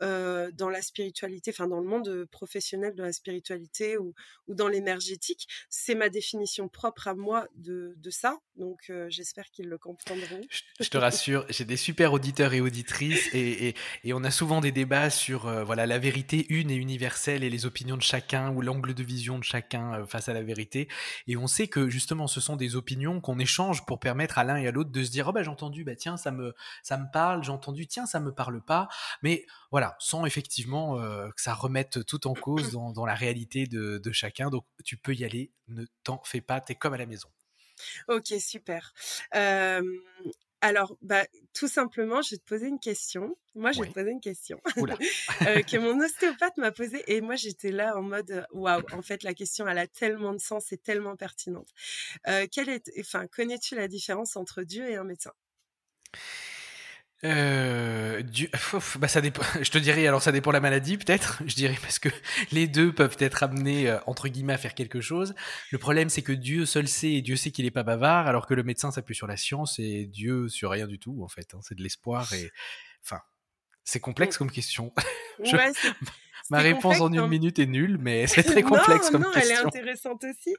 [0.00, 4.14] dans la spiritualité, enfin dans le monde professionnel de la spiritualité ou,
[4.48, 5.46] ou dans l'énergétique.
[5.68, 10.40] C'est ma définition propre à moi de, de ça, donc j'espère qu'ils le comprendront.
[10.80, 14.60] Je, te rassure, j'ai des super auditeurs et auditrices et, et, et, on a souvent
[14.60, 18.62] des débats sur voilà la vérité une et universelle et les opinions de chacun ou
[18.62, 20.88] l'angle de vision de chacun face à la vérité.
[21.26, 24.56] Et on sait que justement ce sont des opinions qu'on échange pour permettre à l'un
[24.56, 26.96] et à l'autre de se dire oh bah j'ai entendu bah tiens ça me ça
[26.96, 28.88] me parle, j'ai entendu tiens ça me parle pas,
[29.22, 34.50] mais voilà sans effectivement que ça remette tout en cause dans, la réalité de, chacun.
[34.50, 37.28] Donc tu peux y aller, ne t'en fais pas, t'es comme à la maison.
[38.08, 38.92] Ok super.
[40.62, 41.24] Alors, bah,
[41.54, 43.34] tout simplement, je vais te poser une question.
[43.54, 47.70] Moi, je vais te poser une question que mon ostéopathe m'a posée et moi, j'étais
[47.70, 48.82] là en mode waouh.
[48.92, 51.68] En fait, la question, elle a tellement de sens, c'est tellement pertinente.
[52.52, 55.32] quelle est, enfin, connais-tu la différence entre Dieu et un médecin?
[57.24, 58.22] Euh,
[58.98, 59.42] bah ça dépend.
[59.62, 61.42] Je te dirais alors ça dépend de la maladie peut-être.
[61.46, 62.08] Je dirais parce que
[62.52, 65.34] les deux peuvent être amenés euh, entre guillemets à faire quelque chose.
[65.70, 68.46] Le problème c'est que Dieu seul sait et Dieu sait qu'il est pas bavard, alors
[68.46, 71.54] que le médecin s'appuie sur la science et Dieu sur rien du tout en fait.
[71.54, 71.60] Hein.
[71.62, 72.50] C'est de l'espoir et
[73.04, 73.20] enfin
[73.84, 74.92] c'est complexe comme question.
[75.40, 75.72] Ouais,
[76.50, 77.28] Ma réponse en une hein.
[77.28, 79.54] minute est nulle, mais c'est très complexe comme non, question.
[79.54, 80.54] elle est intéressante aussi.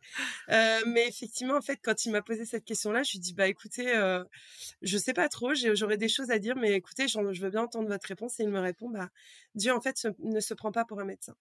[0.49, 3.47] Euh, mais effectivement, en fait, quand il m'a posé cette question-là, je lui dis bah
[3.47, 4.23] écoutez, euh,
[4.81, 7.89] je sais pas trop, j'aurais des choses à dire, mais écoutez, je veux bien entendre
[7.89, 8.39] votre réponse.
[8.39, 9.09] Et il me répond bah
[9.55, 11.35] Dieu en fait ne se prend pas pour un médecin.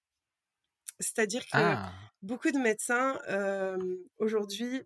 [0.98, 1.92] C'est-à-dire que ah.
[2.22, 3.78] beaucoup de médecins euh,
[4.18, 4.82] aujourd'hui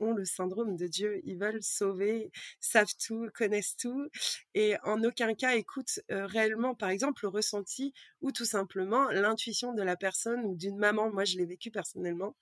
[0.00, 1.20] ont le syndrome de Dieu.
[1.24, 4.08] Ils veulent sauver, savent tout, connaissent tout,
[4.54, 9.82] et en aucun cas écoutent réellement, par exemple, le ressenti ou tout simplement l'intuition de
[9.82, 11.10] la personne ou d'une maman.
[11.10, 12.36] Moi, je l'ai vécu personnellement.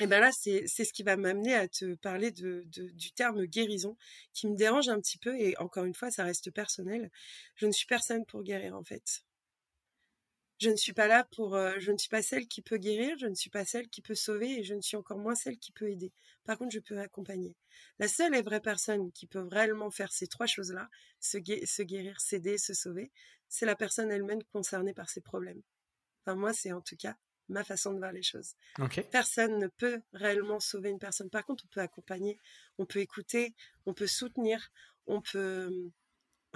[0.00, 3.96] et ben là, c'est ce qui va m'amener à te parler de, du terme guérison,
[4.34, 7.10] qui me dérange un petit peu, et encore une fois, ça reste personnel.
[7.54, 9.22] Je ne suis personne pour guérir, en fait.
[10.58, 13.26] Je ne suis pas là pour, je ne suis pas celle qui peut guérir, je
[13.26, 15.70] ne suis pas celle qui peut sauver et je ne suis encore moins celle qui
[15.70, 16.12] peut aider.
[16.44, 17.54] Par contre, je peux accompagner.
[17.98, 20.88] La seule et vraie personne qui peut réellement faire ces trois choses-là,
[21.20, 21.38] se,
[21.82, 23.10] guérir, s'aider, se sauver,
[23.48, 25.60] c'est la personne elle-même concernée par ses problèmes.
[26.24, 27.16] Enfin, moi, c'est en tout cas
[27.48, 28.54] ma façon de voir les choses.
[29.10, 31.30] Personne ne peut réellement sauver une personne.
[31.30, 32.38] Par contre, on peut accompagner,
[32.78, 34.72] on peut écouter, on peut soutenir,
[35.06, 35.70] on peut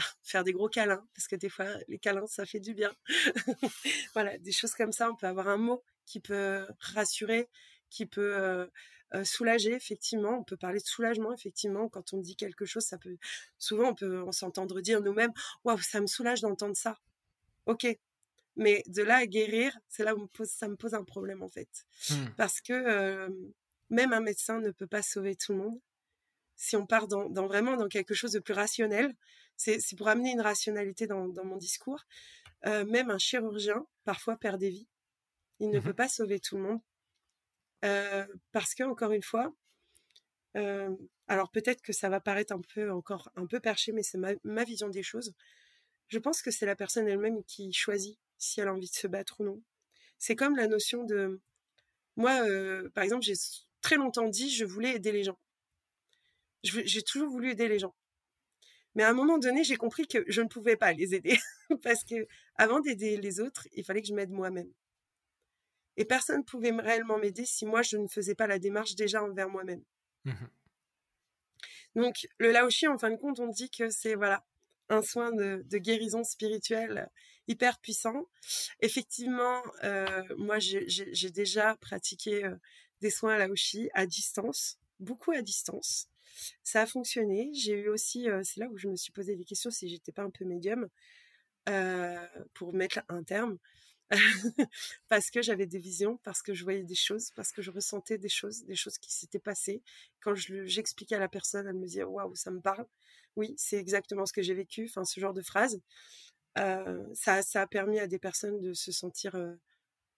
[0.22, 2.92] faire des gros câlins, parce que des fois, les câlins, ça fait du bien.
[4.14, 5.10] voilà, des choses comme ça.
[5.10, 7.48] On peut avoir un mot qui peut rassurer,
[7.88, 8.66] qui peut euh,
[9.14, 10.38] euh, soulager, effectivement.
[10.38, 11.88] On peut parler de soulagement, effectivement.
[11.88, 13.16] Quand on dit quelque chose, ça peut.
[13.58, 15.32] Souvent, on peut s'entendre dire nous-mêmes
[15.64, 16.98] Waouh, ça me soulage d'entendre ça.
[17.66, 17.86] Ok.
[18.56, 21.68] Mais de là à guérir, c'est là où ça me pose un problème, en fait.
[22.10, 22.14] Mmh.
[22.36, 23.28] Parce que euh,
[23.90, 25.80] même un médecin ne peut pas sauver tout le monde.
[26.56, 29.14] Si on part dans, vraiment dans quelque chose de plus rationnel,
[29.60, 32.04] c'est pour amener une rationalité dans, mon discours.
[32.64, 34.88] même un chirurgien, parfois, perd des vies.
[35.60, 36.80] Il ne mmh peut pas sauver tout le monde.
[37.84, 39.54] Euh, parce que encore une fois,
[40.56, 40.94] euh,
[41.28, 44.64] alors peut-être que ça va paraître un peu encore un peu perché, mais c'est ma,
[44.64, 45.32] vision des choses.
[46.08, 49.06] Je pense que c'est la personne elle-même qui choisit si elle a envie de se
[49.06, 49.62] battre ou non.
[50.18, 51.40] C'est comme la notion de
[52.16, 53.34] moi, euh, par exemple, j'ai
[53.80, 55.38] très longtemps dit je voulais aider les gens.
[56.62, 57.94] J'ai toujours voulu aider les gens.
[58.94, 61.38] Mais à un moment donné, j'ai compris que je ne pouvais pas les aider
[61.82, 62.26] parce que
[62.56, 64.72] avant d'aider les autres, il fallait que je m'aide moi-même.
[65.96, 69.22] Et personne ne pouvait réellement m'aider si moi, je ne faisais pas la démarche déjà
[69.22, 69.82] envers moi-même.
[70.24, 70.32] Mmh
[71.96, 74.44] Donc, le Laoshi, en fin de compte, on dit que c'est voilà
[74.88, 77.08] un soin de, guérison spirituelle
[77.48, 78.26] hyper puissant.
[78.80, 82.56] Effectivement, euh, moi, j'ai déjà pratiqué euh,
[83.00, 86.08] des soins Laoshi à distance, beaucoup à distance.
[86.62, 87.50] Ça a fonctionné.
[87.54, 90.12] J'ai eu aussi, euh, c'est là où je me suis posé des questions si j'étais
[90.12, 90.88] pas un peu médium
[92.54, 93.58] pour mettre un terme.
[95.08, 98.18] parce que j'avais des visions, parce que je voyais des choses, parce que je ressentais
[98.18, 99.82] des choses, des choses qui s'étaient passées.
[100.20, 102.86] Quand j'expliquais à la personne, elle me disait waouh, ça me parle.
[103.36, 104.86] Oui, c'est exactement ce que j'ai vécu.
[104.88, 105.80] Enfin, ce genre de phrase,
[106.58, 109.54] euh, ça, ça, a permis à des personnes de se sentir euh,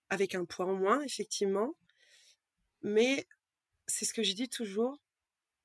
[0.08, 1.74] avec un poids en moins, effectivement.
[2.82, 3.26] Mais
[3.86, 4.98] c'est ce que je dis toujours.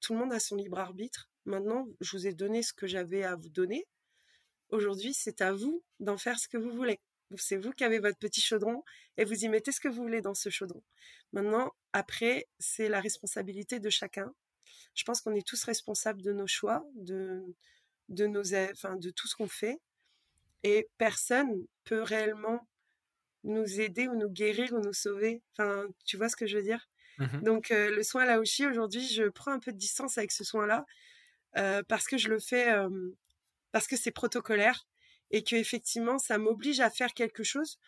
[0.01, 1.29] Tout le monde a son libre arbitre.
[1.45, 3.85] Maintenant, je vous ai donné ce que j'avais à vous donner.
[4.69, 6.99] Aujourd'hui, c'est à vous d'en faire ce que vous voulez.
[7.35, 8.83] C'est vous qui avez votre petit chaudron
[9.17, 10.83] et vous y mettez ce que vous voulez dans ce chaudron.
[11.33, 14.33] Maintenant, après, c'est la responsabilité de chacun.
[14.93, 17.43] Je pense qu'on est tous responsables de nos choix, de,
[18.09, 19.79] de, nos, enfin, de tout ce qu'on fait.
[20.63, 22.67] Et personne peut réellement
[23.43, 25.41] nous aider ou nous guérir ou nous sauver.
[25.53, 26.89] Enfin, tu vois ce que je veux dire?
[27.17, 30.85] Mmh Donc, le soin Laoshi, aujourd'hui, je prends un peu de distance avec ce soin-là
[31.87, 32.67] parce que je le fais,
[33.71, 34.87] parce que c'est protocolaire
[35.31, 37.79] et que effectivement ça m'oblige à faire quelque chose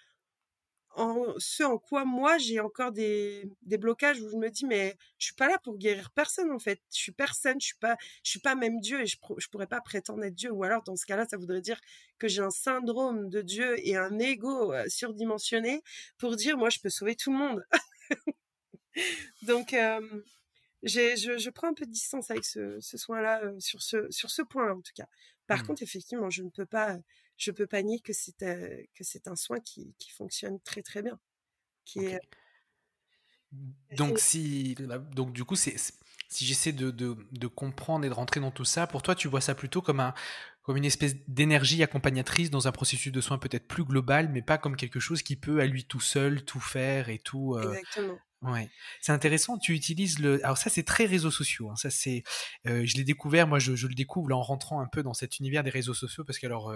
[0.95, 4.97] en ce en quoi moi j'ai encore des, des, blocages où je me dis mais
[5.17, 6.81] je suis pas là pour guérir personne en fait.
[6.91, 9.67] Je suis personne je suis pas je suis pas même Dieu et je, je pourrais
[9.67, 10.51] pas prétendre être Dieu.
[10.51, 11.79] Ou alors dans ce cas-là ça voudrait dire
[12.17, 15.81] que j'ai un syndrome de Dieu et un ego surdimensionné
[16.17, 17.63] pour dire moi je peux sauver tout le monde
[19.43, 20.01] donc euh,
[20.83, 24.29] je, je, prends un peu de distance avec ce, ce soin-là euh, sur ce sur
[24.29, 25.07] ce point-là en tout cas
[25.47, 25.67] par mmh.
[25.67, 26.97] contre effectivement je ne peux pas
[27.39, 31.01] je peux pas nier que c'est que c'est un soin qui, qui, fonctionne très très
[31.01, 31.17] bien.
[31.85, 32.19] Qui est,
[33.95, 34.75] donc si
[35.15, 35.75] donc du coup c'est
[36.27, 39.27] si j'essaie de, de, de, comprendre et de rentrer dans tout ça, pour toi tu
[39.27, 40.13] vois ça plutôt comme un
[40.61, 44.59] comme une espèce d'énergie accompagnatrice dans un processus de soins peut-être plus global, mais pas
[44.59, 47.55] comme quelque chose qui peut à lui tout seul tout faire et tout.
[47.55, 48.19] Euh, Exactement.
[48.41, 48.69] Ouais,
[49.01, 49.57] c'est intéressant.
[49.57, 50.43] Tu utilises le.
[50.45, 51.69] Alors ça, c'est très réseaux sociaux.
[51.69, 51.75] Hein.
[51.75, 52.23] Ça, c'est.
[52.67, 53.47] Euh, je l'ai découvert.
[53.47, 56.23] Moi, je, je, le découvre en rentrant un peu dans cet univers des réseaux sociaux
[56.23, 56.71] parce que alors,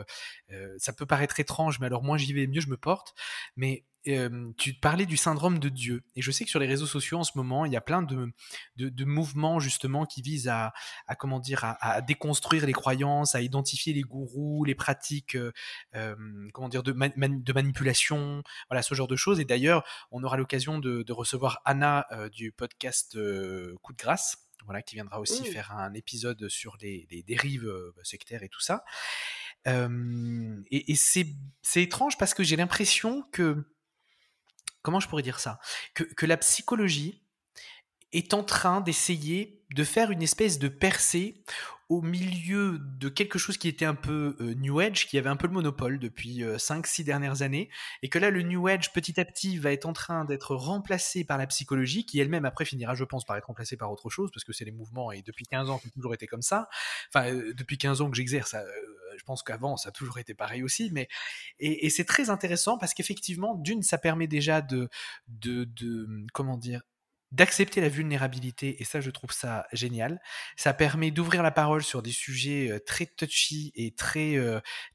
[0.51, 3.15] euh, ça peut paraître étrange, mais alors moins j'y vais, mieux je me porte.
[3.55, 6.03] Mais tu parlais du syndrome de Dieu.
[6.15, 8.01] Et je sais que sur les réseaux sociaux en ce moment, il y a plein
[8.01, 8.31] de,
[8.75, 10.73] de, mouvements justement qui visent à,
[11.07, 15.37] à comment dire, à, déconstruire les croyances, à identifier les gourous, les pratiques,
[16.53, 19.39] comment dire, de, de, manipulation, voilà ce genre de choses.
[19.39, 23.17] Et d'ailleurs, on aura l'occasion de, recevoir Anna du podcast
[23.81, 24.37] Coup de grâce.
[24.65, 25.45] Voilà, qui viendra aussi mmh.
[25.51, 27.69] faire un épisode sur les, les dérives
[28.03, 28.85] sectaires et tout ça.
[29.65, 31.35] et, et c'est
[31.75, 33.65] étrange parce que j'ai l'impression que
[34.83, 35.59] comment je pourrais dire ça?
[35.95, 37.23] Que, la psychologie
[38.11, 41.43] est en train d'essayer de faire une espèce de percée
[41.89, 45.35] au milieu de quelque chose qui était un peu euh, New Age, qui avait un
[45.35, 47.69] peu le monopole depuis 5-6 euh, dernières années,
[48.01, 51.23] et que là, le New Age, petit à petit, va être en train d'être remplacé
[51.23, 54.31] par la psychologie, qui elle-même, après, finira, je pense, par être remplacée par autre chose,
[54.33, 56.69] parce que c'est les mouvements, et depuis 15 ans, ça a toujours été comme ça.
[57.13, 58.55] Enfin, euh, depuis 15 ans que j'exerce,
[59.17, 61.07] je pense qu'avant, ça a toujours été pareil aussi, mais...
[61.59, 64.89] Et, c'est très intéressant, parce qu'effectivement, d'une, ça permet déjà de,
[65.27, 66.81] de, de comment dire,
[67.33, 70.21] d'accepter la vulnérabilité, et ça, je trouve ça génial.
[70.55, 74.37] Ça permet d'ouvrir la parole sur des sujets très touchy et très,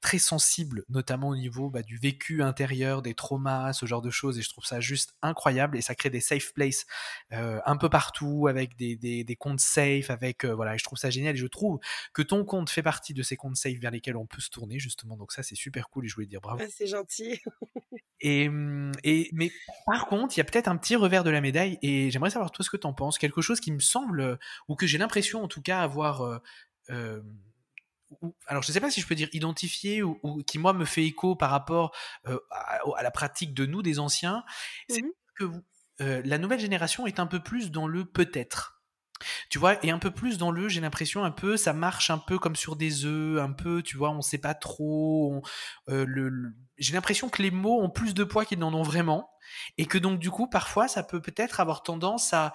[0.00, 4.38] très sensibles, notamment au niveau bah, du vécu intérieur, des traumas, ce genre de choses,
[4.38, 6.86] et je trouve ça juste incroyable, et ça crée des safe places
[7.30, 11.10] un peu partout, avec des, des, des comptes safe, avec, voilà, et je trouve ça
[11.10, 11.80] génial, et je trouve
[12.12, 14.78] que ton compte fait partie de ces comptes safe vers lesquels on peut se tourner,
[14.78, 16.62] justement, donc ça, c'est super cool, et je voulais dire bravo.
[16.62, 17.40] Ah, c'est gentil.
[18.20, 19.50] et, mmh, et, mais
[19.86, 22.50] par contre, il y a peut-être un petit revers de la médaille, et j'aimerais savoir
[22.50, 23.18] toi ce que tu en penses.
[23.18, 24.38] Quelque chose qui me semble,
[24.68, 26.22] ou que j'ai l'impression en tout cas avoir.
[26.22, 26.38] Euh,
[26.90, 27.20] euh,
[28.46, 31.04] alors je ne sais pas si je peux dire identifié ou, qui moi me fait
[31.04, 31.94] écho par rapport
[32.26, 34.44] euh, à, la pratique de nous des anciens,
[34.88, 35.52] c'est mmh que
[36.00, 38.77] la nouvelle génération est un peu plus dans le peut-être.
[39.50, 42.18] Tu vois, et un peu plus dans le, j'ai l'impression un peu, ça marche un
[42.18, 45.42] peu comme sur des œufs, un peu, tu vois, on sait pas trop.
[45.86, 49.30] le, j'ai l'impression que les mots ont plus de poids qu'ils n'en ont vraiment,
[49.76, 52.52] et que donc du coup, parfois, ça peut peut-être avoir tendance à,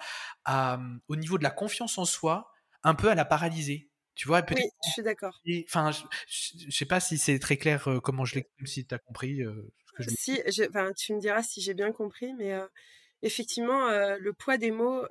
[0.78, 2.50] mmh, au niveau de la confiance en soi,
[2.82, 3.90] un peu à la paralyser.
[4.14, 5.42] Tu vois, oui, je suis d'accord.
[5.66, 8.98] Enfin, je, ne sais pas si c'est très clair comment je l'exprime, si tu as
[8.98, 9.38] compris.
[9.38, 10.40] ce que je si,
[10.96, 12.56] tu me diras si j'ai bien compris, mais
[13.24, 15.04] effectivement, le poids des mots,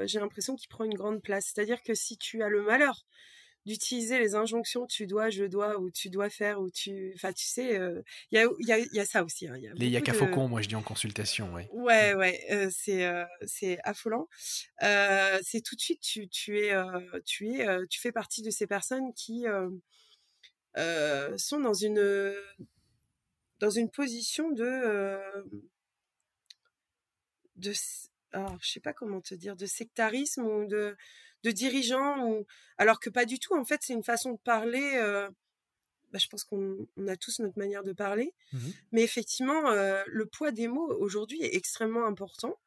[0.00, 1.52] j'ai l'impression qu'il prend une grande place.
[1.52, 3.06] C'est-à-dire que si tu as le malheur
[3.66, 7.12] d'utiliser les injonctions tu dois, je dois, ou tu dois faire, ou tu.
[7.14, 7.78] Enfin, tu sais,
[8.30, 9.46] il y, a, y, a, y, a, ça aussi.
[9.46, 9.56] Hein.
[9.58, 11.68] Y a les yaka faucons, moi je dis en consultation, ouais.
[11.72, 12.18] Ouais, mmh.
[12.18, 13.06] ouais, c'est
[13.44, 14.28] c'est affolant.
[14.80, 16.72] c'est tout de suite, tu, tu, es,
[17.26, 19.44] tu, es, tu fais partie de ces personnes qui
[21.36, 22.34] sont dans une,
[23.60, 25.20] dans une position de.
[27.58, 27.72] De
[28.32, 30.96] alors, je sais pas comment te dire, de sectarisme ou de
[31.44, 32.46] de dirigeants, ou...
[32.78, 33.54] alors que pas du tout.
[33.54, 34.94] En fait, c'est une façon de parler.
[34.96, 35.28] Euh,
[36.10, 38.58] bah, je pense qu'on a tous notre manière de parler, mmh
[38.92, 42.58] mais effectivement, euh, le poids des mots aujourd'hui est extrêmement important.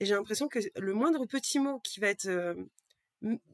[0.00, 2.54] Et j'ai l'impression que le moindre petit mot qui va être euh,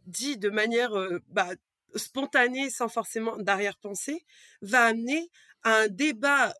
[0.07, 0.92] dit de manière
[1.29, 1.51] bah,
[1.95, 4.25] spontanée, sans forcément d'arrière-pensée,
[4.61, 5.31] va amener
[5.62, 6.53] à un débat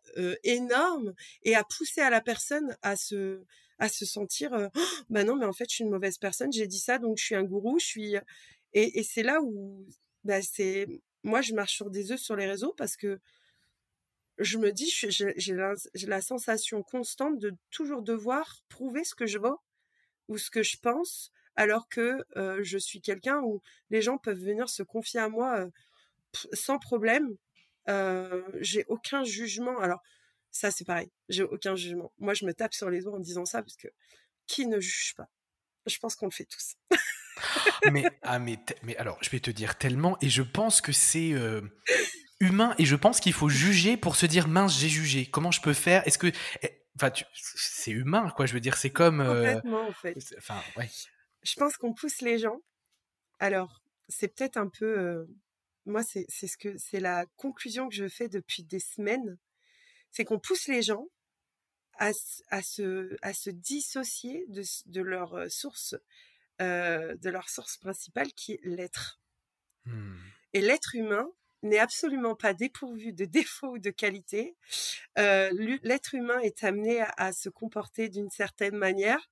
[0.43, 3.43] énorme et à pousser à la personne à se,
[3.83, 4.67] à se sentir «Oh,
[5.09, 7.25] bah non mais en fait je suis une mauvaise personne j'ai dit ça donc je
[7.25, 8.15] suis un gourou je suis
[8.73, 9.85] et, et c'est là où
[10.23, 10.87] bah, c'est
[11.23, 13.19] moi je marche sur des œufs sur les réseaux parce que
[14.37, 15.53] je me dis j'ai
[16.07, 19.59] la, sensation constante de toujours devoir prouver ce que je vaux
[20.29, 22.17] ou ce que je pense alors que
[22.61, 25.67] je suis quelqu'un où les gens peuvent venir se confier à moi
[26.53, 27.35] sans problème.
[28.59, 29.77] J'ai aucun jugement.
[29.79, 30.01] Alors
[30.53, 31.11] ça, c'est pareil.
[31.29, 32.13] J'ai aucun jugement.
[32.19, 33.87] Moi, je me tape sur les doigts en disant ça parce que
[34.45, 35.27] qui ne juge pas?
[35.87, 36.75] Je pense qu'on le fait tous.
[37.91, 41.33] mais, ah, mais, mais alors, je vais te dire tellement, et je pense que c'est
[41.33, 41.61] euh,
[42.39, 45.25] humain, et je pense qu'il faut juger pour se dire mince, j'ai jugé.
[45.25, 46.07] Comment je peux faire?
[46.07, 46.31] Est-ce que.
[46.61, 48.45] Eh, enfin, c'est humain, quoi.
[48.45, 49.21] Je veux dire, c'est comme.
[49.21, 50.17] Euh, Complètement, en fait.
[50.37, 50.89] Enfin, ouais.
[51.41, 52.61] Je pense qu'on pousse les gens.
[53.39, 54.99] Alors, c'est peut-être un peu.
[54.99, 55.25] Euh,
[55.85, 59.37] moi, c'est ce que c'est la conclusion que je fais depuis des semaines
[60.13, 61.07] c'est qu'on pousse les gens
[61.97, 62.11] à,
[62.49, 65.95] à, se, à se dissocier de, de leur euh, source,
[66.61, 69.19] euh, de leur source principale qui est l'être.
[69.85, 70.15] Mmh.
[70.53, 71.27] Et l'être humain
[71.63, 74.55] n'est absolument pas dépourvu de défauts ou de qualités.
[75.17, 75.49] Euh,
[75.81, 79.29] l'être humain est amené à, à se comporter d'une certaine manière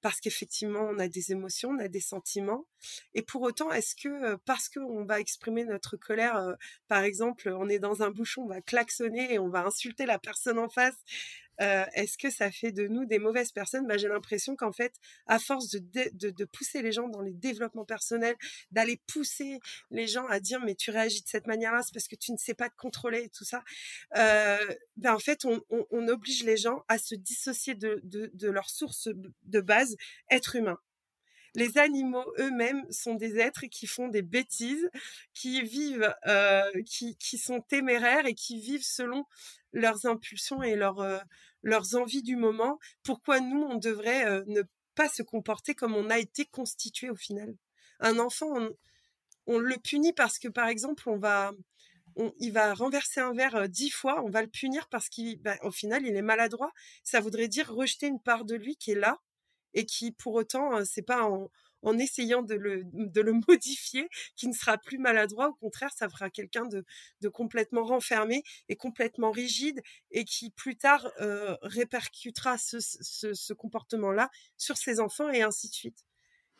[0.00, 2.66] parce qu'effectivement, on a des émotions, on a des sentiments.
[3.14, 6.56] Et pour autant, est-ce que parce qu'on va exprimer notre colère,
[6.88, 10.18] par exemple, on est dans un bouchon, on va klaxonner et on va insulter la
[10.18, 10.96] personne en face,
[11.60, 13.86] euh, est-ce que ça fait de nous des mauvaises personnes?
[13.86, 14.94] Bah, J'ai l'impression qu'en fait,
[15.26, 15.80] à force de,
[16.12, 18.36] de, de, pousser les gens dans les développements personnels,
[18.70, 19.60] d'aller pousser
[19.90, 22.36] les gens à dire mais tu réagis de cette manière-là, c'est parce que tu ne
[22.36, 23.62] sais pas te contrôler et tout ça,
[24.16, 28.30] euh, ben en fait, on, on, on, oblige les gens à se dissocier de, de,
[28.34, 29.08] de leur source
[29.44, 29.96] de base,
[30.30, 30.78] être humain
[31.54, 34.88] les animaux eux-mêmes sont des êtres qui font des bêtises,
[35.34, 39.26] qui vivent, euh, qui, sont téméraires et qui vivent selon
[39.72, 41.18] leurs impulsions et leurs, euh,
[41.94, 42.78] envies du moment.
[43.02, 44.62] Pourquoi nous, on devrait euh, ne
[44.94, 47.54] pas se comporter comme on a été constitué au final?
[48.00, 48.52] Un enfant,
[49.46, 51.52] on, le punit parce que, par exemple, on va,
[52.38, 56.06] il va renverser un verre dix fois, on va le punir parce qu'au bah, final,
[56.06, 56.72] il est maladroit.
[57.04, 59.20] Ça voudrait dire rejeter une part de lui qui est là
[59.74, 62.84] et qui, pour autant, c'est pas en, essayant de le,
[63.48, 65.48] modifier, qui ne sera plus maladroit.
[65.48, 71.10] Au contraire, ça fera quelqu'un de, complètement renfermé et complètement rigide et qui plus tard
[71.20, 76.04] euh, répercutera ce comportement-là sur ses enfants et ainsi de suite.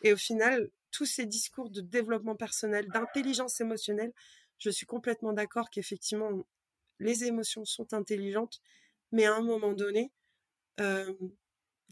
[0.03, 4.13] Et au final, tous ces discours de développement personnel, d'intelligence émotionnelle,
[4.59, 6.45] je suis complètement d'accord qu'effectivement,
[7.01, 8.61] les émotions sont intelligentes,
[9.11, 10.13] mais à un moment donné,
[10.81, 11.13] euh,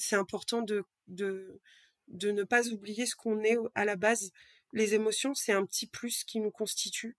[0.00, 1.60] c'est important de, de,
[2.08, 4.32] de ne pas oublier ce qu'on est à la base.
[4.72, 7.16] Les émotions, c'est un petit plus qui nous constitue.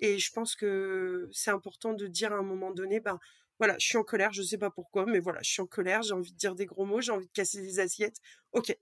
[0.00, 3.18] Et je pense que c'est important de dire à un moment donné, ben
[3.58, 6.02] voilà, je suis en colère, je sais pas pourquoi, mais voilà, je suis en colère,
[6.02, 8.18] j'ai envie de dire des gros mots, j'ai envie de casser des assiettes.
[8.52, 8.76] Ok,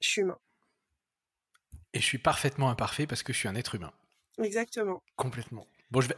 [0.00, 0.38] je suis humain.
[1.92, 3.92] Et je suis parfaitement imparfait parce que je suis un être humain.
[4.42, 5.02] Exactement.
[5.16, 5.66] Complètement.
[5.94, 6.16] Bon, je vais,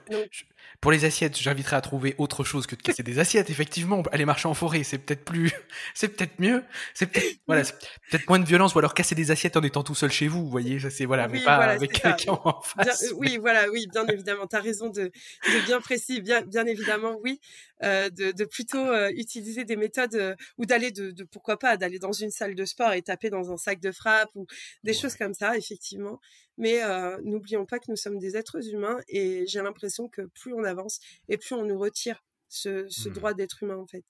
[0.80, 3.50] pour les assiettes, j'inviterai à trouver autre chose que de casser des assiettes.
[3.50, 5.52] Effectivement, aller marcher en forêt, c'est peut-être plus,
[5.94, 6.64] c'est peut-être mieux,
[6.94, 7.62] c'est peut-être, voilà,
[8.10, 10.42] peut-être moins de violence, ou alors casser des assiettes en étant tout seul chez vous,
[10.44, 13.12] vous voyez, ça c'est voilà, mais pas avec quelqu'un en face.
[13.18, 17.18] oui, voilà, oui, bien évidemment, tu as raison de, de, bien précis, bien, bien évidemment,
[17.22, 17.38] oui,
[17.82, 21.76] euh, de, de, plutôt euh, utiliser des méthodes euh, ou d'aller de, de, pourquoi pas
[21.76, 24.46] d'aller dans une salle de sport et taper dans un sac de frappe ou
[24.82, 26.20] des choses comme ça, effectivement.
[26.56, 26.80] Mais
[27.22, 31.00] n'oublions pas que nous sommes des êtres humains et j'ai l'impression que plus on avance
[31.28, 33.12] et plus on nous retire ce, ce mmh.
[33.12, 34.04] droit d'être humain en fait.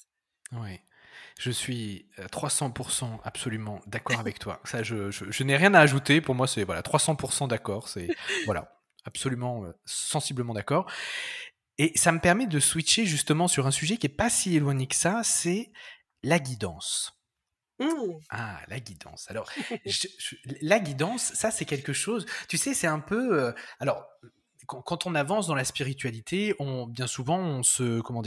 [0.53, 0.79] Oui.
[1.41, 4.61] Je suis 300% absolument d'accord avec toi.
[4.63, 6.21] Ça, je, je, n'ai rien à ajouter.
[6.21, 7.89] Pour moi, c'est voilà, 300% d'accord.
[7.89, 8.07] C'est
[8.45, 10.89] voilà, absolument sensiblement d'accord.
[11.79, 14.87] Et ça me permet de switcher justement sur un sujet qui est pas si éloigné
[14.87, 15.71] que ça, c'est
[16.23, 17.13] la guidance.
[17.79, 17.87] Mmh.
[18.31, 19.31] Ah, la guidance.
[19.31, 19.51] Alors,
[20.63, 23.39] la guidance, ça c'est quelque chose, tu sais, c'est un peu...
[23.41, 24.07] Euh, alors,
[24.67, 28.23] quand, on avance dans la spiritualité, on, bien souvent, on se, comment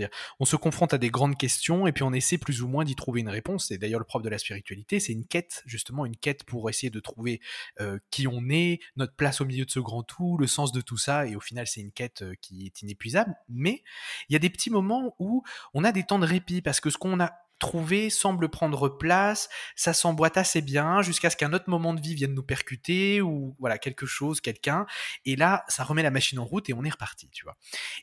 [0.61, 3.29] confronte à des grandes questions et puis on essaie plus ou moins d'y trouver une
[3.29, 3.71] réponse.
[3.71, 6.89] Et d'ailleurs, le propre de la spiritualité, c'est une quête, justement, une quête pour essayer
[6.89, 7.41] de trouver
[7.79, 10.81] euh, qui on est, notre place au milieu de ce grand tout, le sens de
[10.81, 11.25] tout ça.
[11.25, 13.35] Et au final, c'est une quête euh, qui est inépuisable.
[13.49, 13.83] Mais
[14.29, 16.89] il y a des petits moments où on a des temps de répit parce que
[16.89, 21.69] ce qu'on a trouvé semble prendre place, ça s'emboîte assez bien jusqu'à ce qu'un autre
[21.69, 24.85] moment de vie vienne nous percuter ou voilà quelque chose, quelqu'un,
[25.25, 27.57] et là ça remet la machine en route et on est reparti, tu vois.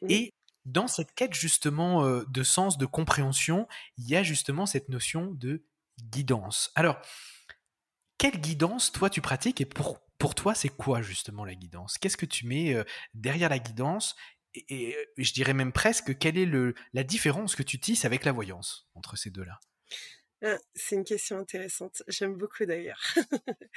[0.09, 0.35] Et
[0.67, 3.67] dans cette quête justement euh, de sens, de compréhension,
[3.99, 5.65] il y a justement cette notion de
[5.99, 6.73] guidance.
[6.75, 6.99] Alors,
[8.19, 11.99] quelle guidance toi tu pratiques et pour, pour toi c'est quoi justement la guidance?
[11.99, 12.85] Qu'est-ce que tu mets euh,
[13.15, 14.17] derrière la guidance?
[14.69, 18.33] Et, je dirais même presque, quelle est le, la différence que tu tisses avec la
[18.33, 19.61] voyance entre ces deux-là?
[20.43, 22.03] Ah, c'est une question intéressante.
[22.09, 23.01] J'aime beaucoup d'ailleurs.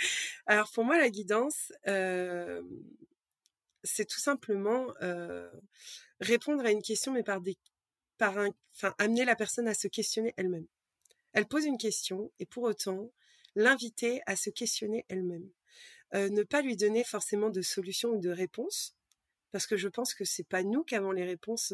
[0.46, 1.72] Alors pour moi, la guidance,
[3.84, 4.94] c'est tout simplement
[6.20, 7.58] répondre à une question, mais par des,
[8.18, 10.68] par un, enfin, amener la personne à se questionner elle-même.
[11.34, 13.12] Elle pose une question et pour autant
[13.56, 15.50] l'inviter à se questionner elle-même.
[16.14, 18.96] ne pas lui donner forcément de solution ou de réponse,
[19.52, 21.74] parce que je pense que c'est pas nous qui avons les réponses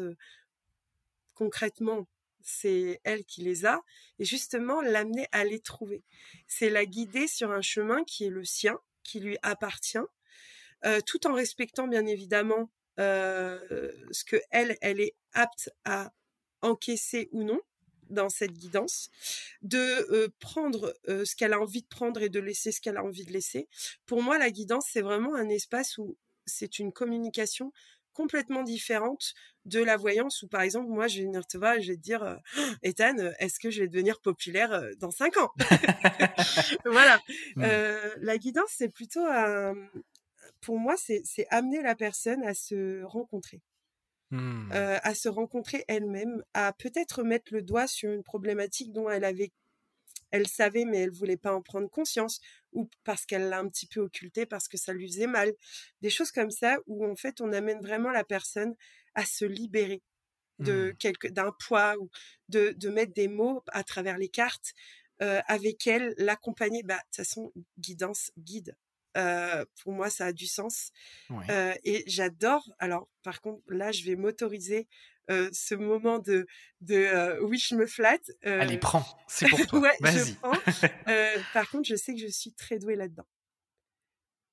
[1.34, 2.08] concrètement,
[2.42, 3.82] c'est elle qui les a,
[4.18, 6.04] et justement l'amener à les trouver.
[6.46, 9.98] C'est la guider sur un chemin qui est le sien, qui lui appartient,
[11.06, 16.12] tout en respectant bien évidemment ce que elle est apte à
[16.62, 17.60] encaisser ou non
[18.08, 19.10] dans cette guidance,
[19.62, 23.24] de prendre ce qu'elle a envie de prendre et de laisser ce qu'elle a envie
[23.24, 23.68] de laisser.
[24.06, 26.16] Pour moi, la guidance, c'est vraiment un espace où
[26.46, 27.72] c'est une communication
[28.12, 29.34] complètement différente
[29.66, 31.96] de la voyance où par exemple moi je vais venir te voir et je vais
[31.96, 32.40] te dire
[32.82, 35.50] Ethan est-ce que je vais devenir populaire dans cinq ans?
[36.86, 37.20] Voilà
[37.56, 37.64] mmh.
[38.18, 39.24] la guidance c'est plutôt
[40.62, 43.60] pour moi c'est amener la personne à se rencontrer
[44.30, 44.72] mmh.
[44.72, 49.52] à se rencontrer elle-même à peut-être mettre le doigt sur une problématique dont elle avait
[50.30, 52.40] elle savait mais elle voulait pas en prendre conscience
[52.72, 55.52] ou parce qu'elle l'a un petit peu occulté parce que ça lui faisait mal
[56.02, 58.74] des choses comme ça où en fait on amène vraiment la personne
[59.14, 60.02] à se libérer
[60.58, 60.96] de mmh.
[60.96, 62.10] quelque d'un poids ou
[62.48, 64.72] de, de mettre des mots à travers les cartes
[65.22, 68.76] euh, avec elle l'accompagner bah de toute façon guidance guide
[69.16, 70.90] euh, pour moi, ça a du sens.
[71.48, 72.70] Euh, et j'adore.
[72.78, 74.88] Alors, par contre, là, je vais m'autoriser
[75.28, 76.46] ce moment de,
[76.80, 78.30] de oui, je me flatte.
[78.42, 79.90] Allez, prends, c'est pour toi.
[80.00, 80.34] Vas-y.
[81.52, 83.26] par contre, je sais que je suis très douée là-dedans.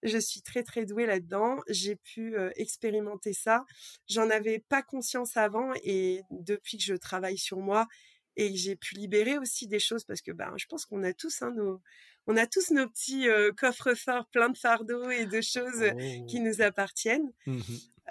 [0.03, 1.59] Je suis très très douée là-dedans.
[1.69, 3.65] J'ai pu expérimenter ça.
[4.07, 7.87] J'en avais pas conscience avant et depuis que je travaille sur moi
[8.35, 11.13] et que j'ai pu libérer aussi des choses parce que ben je pense qu'on a
[11.13, 11.81] tous hein, nos
[12.25, 15.83] on a tous nos petits coffres forts pleins de fardeaux et de choses
[16.27, 16.43] qui oh.
[16.43, 17.31] nous appartiennent.
[17.45, 17.61] Mmh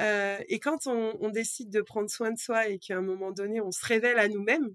[0.01, 3.61] euh, et quand on, décide de prendre soin de soi et qu'à un moment donné,
[3.61, 4.75] on se révèle à nous-mêmes,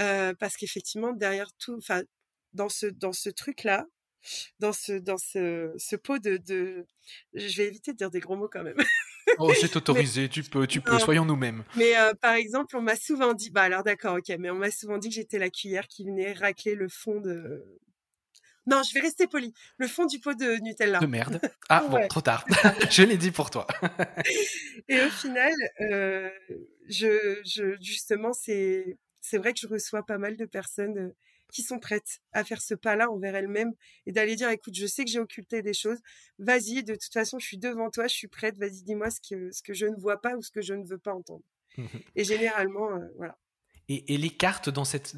[0.00, 2.02] euh, parce qu'effectivement, derrière tout, enfin,
[2.52, 3.86] dans ce, dans ce truc-là,
[4.58, 6.86] dans ce, dans ce, ce pot de, de,
[7.34, 8.76] je vais éviter de dire des gros mots quand même.
[9.38, 11.64] oh, c'est autorisé, tu peux, tu peux, soyons nous-mêmes.
[11.76, 14.70] Mais euh, par exemple, on m'a souvent dit, bah alors d'accord, ok, mais on m'a
[14.70, 17.64] souvent dit que j'étais la cuillère qui venait racler le fond de,
[18.66, 19.54] non, je vais rester poli.
[19.78, 20.98] Le fond du pot de Nutella.
[20.98, 21.40] De merde.
[21.68, 22.44] Ah bon, trop tard.
[22.90, 23.66] je l'ai dit pour toi.
[24.88, 26.30] et au final, euh,
[26.88, 28.96] je, je, justement, c'est,
[29.32, 31.16] vrai que je reçois pas mal de personnes euh,
[31.52, 33.72] qui sont prêtes à faire ce pas-là envers elles-mêmes
[34.06, 35.98] et d'aller dire, écoute, je sais que j'ai occulté des choses,
[36.38, 39.50] vas-y, de toute façon, je suis devant toi, je suis prête, vas-y, dis-moi ce que,
[39.50, 41.42] ce que je ne vois pas ou ce que je ne veux pas entendre.
[42.14, 43.36] et généralement, euh, voilà.
[43.90, 45.16] Et, les cartes dans, cette,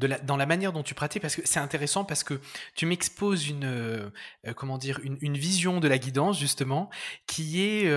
[0.00, 2.40] la, dans la manière dont tu pratiques, parce que c'est intéressant parce que
[2.74, 4.10] tu m'exposes une, euh,
[4.54, 6.88] comment dire, une, vision de la guidance, justement,
[7.26, 7.90] qui est...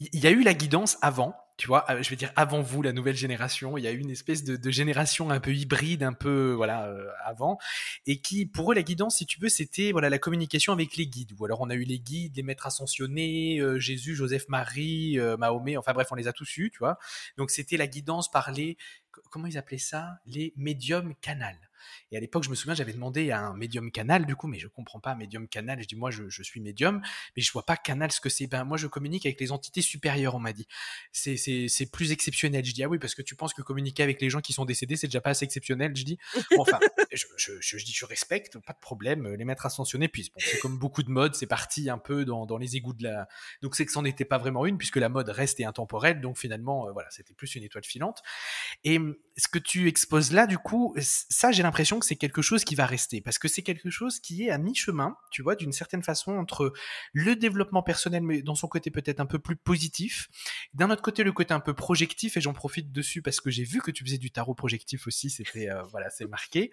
[0.00, 2.82] Il y a eu la guidance avant, tu vois, euh, je vais dire avant vous,
[2.82, 6.12] la nouvelle génération, il y a eu une espèce de, génération un peu hybride, un
[6.12, 7.58] peu voilà euh, avant,
[8.06, 11.06] et qui pour eux la guidance, si tu veux, c'était voilà la communication avec les
[11.06, 11.32] guides.
[11.38, 15.76] Ou alors on a eu les guides, les maîtres ascensionnés, euh, Jésus, Joseph, Marie, Mahomet,
[15.76, 16.98] enfin bref, on les a tous eus, tu vois.
[17.36, 18.76] Donc c'était la guidance par les
[19.30, 21.58] comment ils appelaient ça, les médiums canals.
[22.10, 24.58] Et à l'époque, je me souviens, j'avais demandé à un médium canal, du coup, mais
[24.58, 25.80] je comprends pas médium canal.
[25.82, 27.00] Je dis, moi, je, suis médium,
[27.36, 28.46] mais je vois pas canal ce que c'est.
[28.46, 30.66] Ben, moi, je communique avec les entités supérieures, on m'a dit.
[31.12, 32.64] C'est, plus exceptionnel.
[32.64, 34.64] Je dis, ah oui, parce que tu penses que communiquer avec les gens qui sont
[34.64, 35.94] décédés, c'est déjà pas assez exceptionnel.
[35.94, 36.18] Je dis,
[36.58, 36.78] enfin,
[37.12, 37.26] je,
[37.60, 40.08] je, dis, je respecte, pas de problème, les maîtres ascensionnés.
[40.08, 42.94] Puis, bon, c'est comme beaucoup de modes, c'est parti un peu dans, dans les égouts
[42.94, 43.28] de la.
[43.62, 46.20] Donc, c'est que c'en n'était pas vraiment une, puisque la mode reste et intemporelle.
[46.20, 48.22] Donc, finalement, euh, voilà, c'était plus une étoile filante.
[48.84, 48.98] Et
[49.36, 52.74] ce que tu exposes là, du coup, ça, j'ai l'impression que c'est quelque chose qui
[52.74, 56.02] va rester parce que c'est quelque chose qui est à mi-chemin, tu vois, d'une certaine
[56.02, 56.72] façon entre
[57.12, 60.28] le développement personnel, mais dans son côté peut-être un peu plus positif,
[60.72, 63.64] d'un autre côté le côté un peu projectif et j'en profite dessus parce que j'ai
[63.64, 66.70] vu que tu faisais du tarot projectif aussi, c'était euh, voilà, c'est marqué.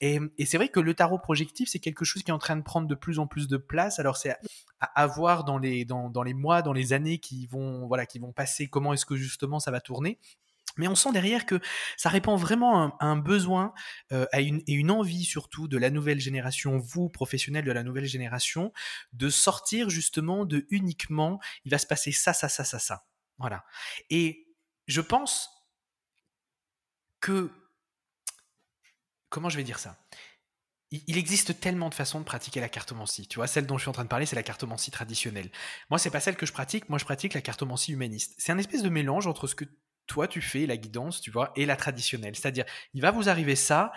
[0.00, 2.62] Et, c'est vrai que le tarot projectif, c'est quelque chose qui est en train de
[2.62, 3.98] prendre de plus en plus de place.
[3.98, 4.30] Alors c'est
[4.80, 8.06] à, à, voir dans les dans, dans les mois, dans les années qui vont voilà
[8.06, 8.68] qui vont passer.
[8.68, 10.18] Comment est-ce que justement ça va tourner
[10.76, 11.60] mais on sent derrière que
[11.96, 13.72] ça répond vraiment à un, besoin
[14.12, 18.06] euh, à et une envie surtout de la nouvelle génération, vous, professionnels de la nouvelle
[18.06, 18.72] génération,
[19.12, 23.06] de sortir justement de uniquement il va se passer ça, ça, ça, ça, ça.
[23.38, 23.64] Voilà.
[24.10, 24.46] Et
[24.86, 25.50] je pense
[27.20, 27.50] que...
[29.28, 29.98] Comment je vais dire ça?
[30.92, 33.26] Il existe tellement de façons de pratiquer la cartomancie.
[33.26, 35.50] Tu vois, celle dont je suis en train de parler, c'est la cartomancie traditionnelle.
[35.90, 36.88] Moi, c'est pas celle que je pratique.
[36.88, 38.34] Moi, je pratique la cartomancie humaniste.
[38.38, 39.64] C'est un espèce de mélange entre ce que
[40.06, 42.36] toi tu fais la guidance, tu vois, et la traditionnelle.
[42.36, 43.92] C'est-à-dire, il va vous arriver ça.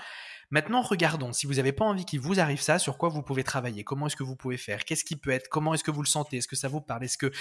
[0.52, 3.44] Maintenant, regardons, si vous n'avez pas envie qu'il vous arrive ça, sur quoi vous pouvez
[3.44, 6.02] travailler, comment est-ce que vous pouvez faire, qu'est-ce qui peut être, comment est-ce que vous
[6.02, 7.32] le sentez, est-ce que ça vous parle, est-ce que...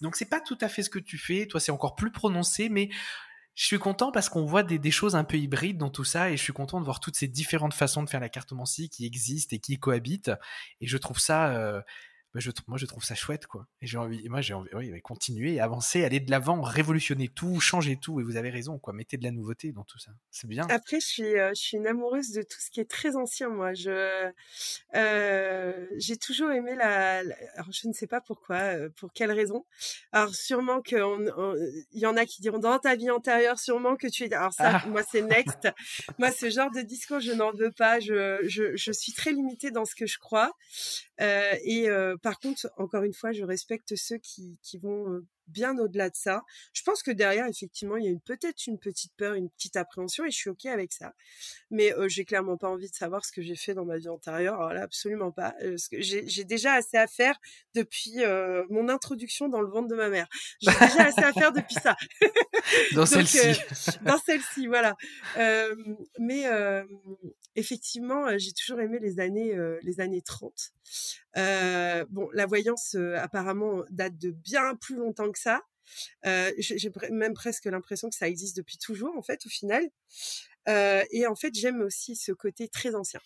[0.00, 2.70] Donc, c'est pas tout à fait ce que tu fais, toi, c'est encore plus prononcé,
[2.70, 2.88] mais
[3.54, 6.38] je suis content parce qu'on voit des, choses un peu hybrides dans tout ça, et
[6.38, 9.54] je suis content de voir toutes ces différentes façons de faire la cartomancie qui existent
[9.54, 10.32] et qui cohabitent,
[10.80, 11.48] et je trouve ça...
[11.48, 11.82] Euh,
[12.36, 13.66] bah, moi je trouve ça chouette quoi.
[13.80, 17.96] Et j'ai envie, moi j'ai envie, oui, continuer, avancer, aller de l'avant, révolutionner tout, changer
[17.96, 18.20] tout.
[18.20, 20.66] Et vous avez raison quoi, mettez de la nouveauté dans tout ça, c'est bien.
[20.68, 23.48] Après je suis, euh, je suis une amoureuse de tout ce qui est très ancien.
[23.48, 24.30] Moi, je,
[24.94, 27.20] euh, j'ai toujours aimé la,
[27.54, 29.64] alors je ne sais pas pourquoi, euh, pour quelle raison.
[30.12, 30.98] Alors sûrement qu'il
[31.92, 34.34] y en a qui diront dans ta vie antérieure, sûrement que tu es.
[34.34, 34.86] Alors ça, ah.
[34.88, 35.68] moi c'est next.
[36.18, 37.98] moi ce genre de discours je n'en veux pas.
[37.98, 40.52] Je, je, je suis très limitée dans ce que je crois.
[41.18, 41.88] Et
[42.22, 46.42] par contre, encore une fois, je respecte ceux qui, qui vont bien au-delà de ça.
[46.72, 50.24] Je pense que derrière, effectivement, il y a peut-être une petite peur, une petite appréhension,
[50.24, 51.14] et je suis ok avec ça.
[51.70, 54.08] Mais euh, j'ai clairement pas envie de savoir ce que j'ai fait dans ma vie
[54.08, 54.54] antérieure.
[54.54, 55.54] Alors là, absolument pas.
[55.92, 57.38] j'ai déjà assez à faire
[57.74, 58.16] depuis
[58.70, 60.26] mon introduction dans le ventre de ma mère.
[60.60, 61.96] J'ai déjà assez à faire depuis ça.
[62.94, 63.38] dans celle-ci.
[64.02, 64.96] dans celle-ci, voilà.
[66.18, 66.44] mais
[67.54, 70.72] effectivement, j'ai toujours aimé les années, les années 30.
[71.36, 75.62] Bon, la voyance apparemment date de bien plus longtemps que ça.
[76.24, 79.88] j'ai même presque l'impression que ça existe depuis toujours en fait au final.
[80.66, 83.20] et en fait, j'aime aussi ce côté très ancien.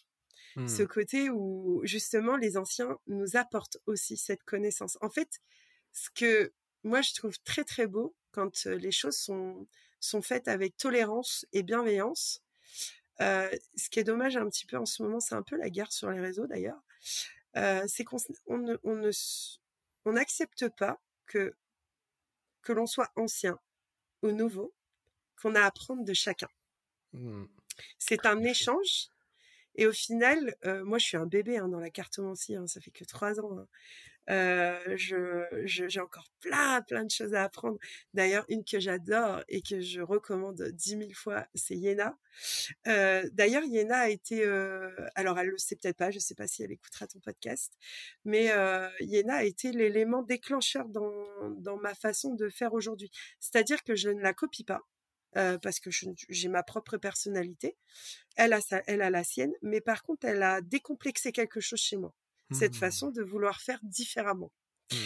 [0.66, 0.86] Ce mmh.
[0.88, 4.98] côté où justement les anciens nous apportent aussi cette connaissance.
[5.00, 5.40] En fait,
[5.92, 6.52] ce que
[6.82, 9.68] moi je trouve très très beau quand les choses sont,
[10.00, 12.42] sont faites avec tolérance et bienveillance,
[13.18, 15.92] ce qui est dommage un petit peu en ce moment, c'est un peu la guerre
[15.92, 16.80] sur les réseaux d'ailleurs,
[17.54, 18.78] c'est qu'on on
[20.06, 21.54] on n'accepte pas que,
[22.62, 23.58] que l'on soit ancien
[24.22, 24.74] ou nouveau,
[25.40, 26.48] qu'on a à apprendre de chacun.
[27.12, 27.44] Mmh.
[27.98, 29.08] C'est un échange.
[29.76, 32.54] Et au final, moi, je suis un bébé hein, dans la cartomancie.
[32.54, 33.58] Hein, ça fait que trois ans.
[33.58, 33.68] Hein.
[34.28, 37.78] Euh, je, j'ai encore plein, plein de choses à apprendre.
[38.14, 42.16] D'ailleurs, une que j'adore et que je recommande dix mille fois, c'est Yéna.
[42.86, 46.46] Euh, d'ailleurs, Yéna a été, euh, alors elle le sait peut-être pas, je sais pas
[46.46, 47.72] si elle écoutera ton podcast,
[48.24, 48.50] mais
[49.00, 51.12] Yéna a été l'élément déclencheur dans,
[51.58, 53.10] dans ma façon de faire aujourd'hui.
[53.40, 54.82] C'est-à-dire que je ne la copie pas.
[55.32, 55.90] Parce que
[56.28, 57.76] j'ai ma propre personnalité.
[58.36, 61.78] Elle a, sa, elle a la sienne, mais par contre, elle a décomplexé quelque chose
[61.78, 62.12] chez moi
[62.52, 62.78] cette mmh.
[62.78, 64.52] façon de vouloir faire différemment.
[64.92, 64.96] Mmh.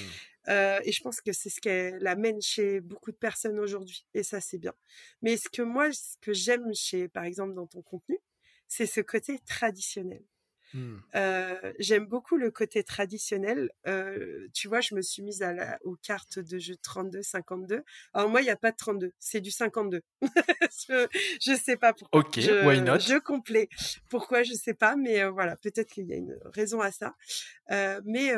[0.49, 4.07] Euh, et je pense que c'est ce qu'elle amène chez beaucoup de personnes aujourd'hui.
[4.15, 4.75] Et ça, c'est bien.
[5.23, 8.19] Mais ce que moi, ce que j'aime chez, par exemple, dans ton contenu,
[8.69, 10.23] c'est ce côté traditionnel.
[10.75, 10.97] Mmh.
[11.79, 13.71] j'aime beaucoup le côté traditionnel.
[14.53, 17.83] tu vois, je me suis mise à la, aux cartes de jeu 32, 52.
[18.13, 20.03] Alors moi, il n'y a pas de 32, c'est du 52.
[20.23, 20.29] je,
[21.41, 22.21] je sais pas pourquoi.
[22.21, 22.99] Ok, why not?
[22.99, 23.69] Je complet.
[24.09, 27.15] Pourquoi, je sais pas, mais voilà, peut-être qu'il y a une raison à ça.
[28.05, 28.33] mais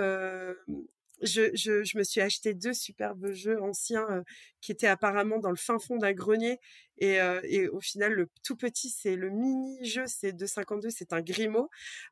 [1.22, 4.22] je, je, je, me suis acheté deux superbes jeux anciens euh,
[4.60, 6.58] qui étaient apparemment dans le fin fond d'un grenier.
[6.98, 11.20] Et, euh, et, au final, le tout petit, c'est le mini-jeu, c'est 2,52, c'est un
[11.20, 11.68] Grimaud.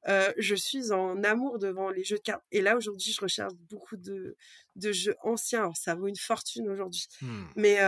[0.08, 2.44] Euh, je suis en amour devant les jeux de cartes.
[2.52, 4.36] Et là, aujourd'hui, je recherche beaucoup de,
[4.76, 5.60] de jeux anciens.
[5.60, 7.06] Alors, ça vaut une fortune aujourd'hui.
[7.22, 7.44] Mmh.
[7.56, 7.78] Mais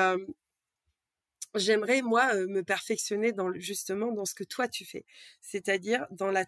[1.55, 5.05] j'aimerais, moi, me perfectionner dans, justement dans ce que toi, tu fais.
[5.41, 6.45] C'est-à-dire dans la,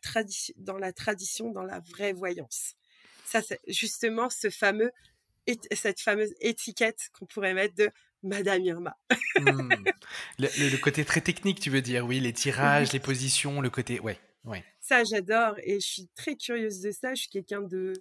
[0.57, 2.75] dans la tradition, dans la vraie voyance.
[3.29, 4.91] Ça, c'est justement ce fameux,
[5.73, 7.91] cette fameuse étiquette qu'on pourrait mettre de
[8.23, 8.97] Madame Irma.
[9.39, 9.71] Mmh.
[10.41, 14.19] le, côté très technique, tu veux dire, oui, les tirages, les positions, le côté, ouais,
[14.43, 14.65] ouais.
[14.81, 17.15] Ça, j'adore et je suis très curieuse de ça.
[17.15, 17.93] Je suis quelqu'un de,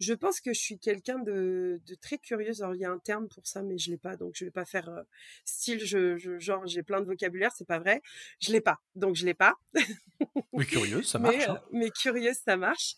[0.00, 2.60] je pense que je suis quelqu'un de, de, très curieuse.
[2.60, 4.50] Alors, il y a un terme pour ça, mais je l'ai pas, donc je vais
[4.50, 5.02] pas faire euh,
[5.44, 8.02] style, je, je, genre, j'ai plein de vocabulaire, c'est pas vrai.
[8.40, 9.54] Je l'ai pas, donc je l'ai pas.
[10.52, 11.36] oui, curieuse, ça marche.
[11.36, 11.62] Mais, hein.
[11.72, 12.94] mais curieuse, ça marche.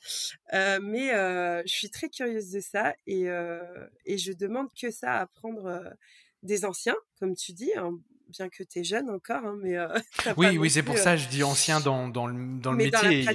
[0.53, 3.27] Euh, mais euh, je suis très curieuse de ça et,
[4.07, 5.95] et je demande que ça à apprendre
[6.43, 7.93] des anciens, comme tu dis, hein,
[8.33, 9.77] bien que tu es jeune encore, hein, mais...
[9.77, 9.89] Euh,
[10.37, 13.27] oui, oui, c'est pour ça je dis ancien dans, dans le, dans le métier.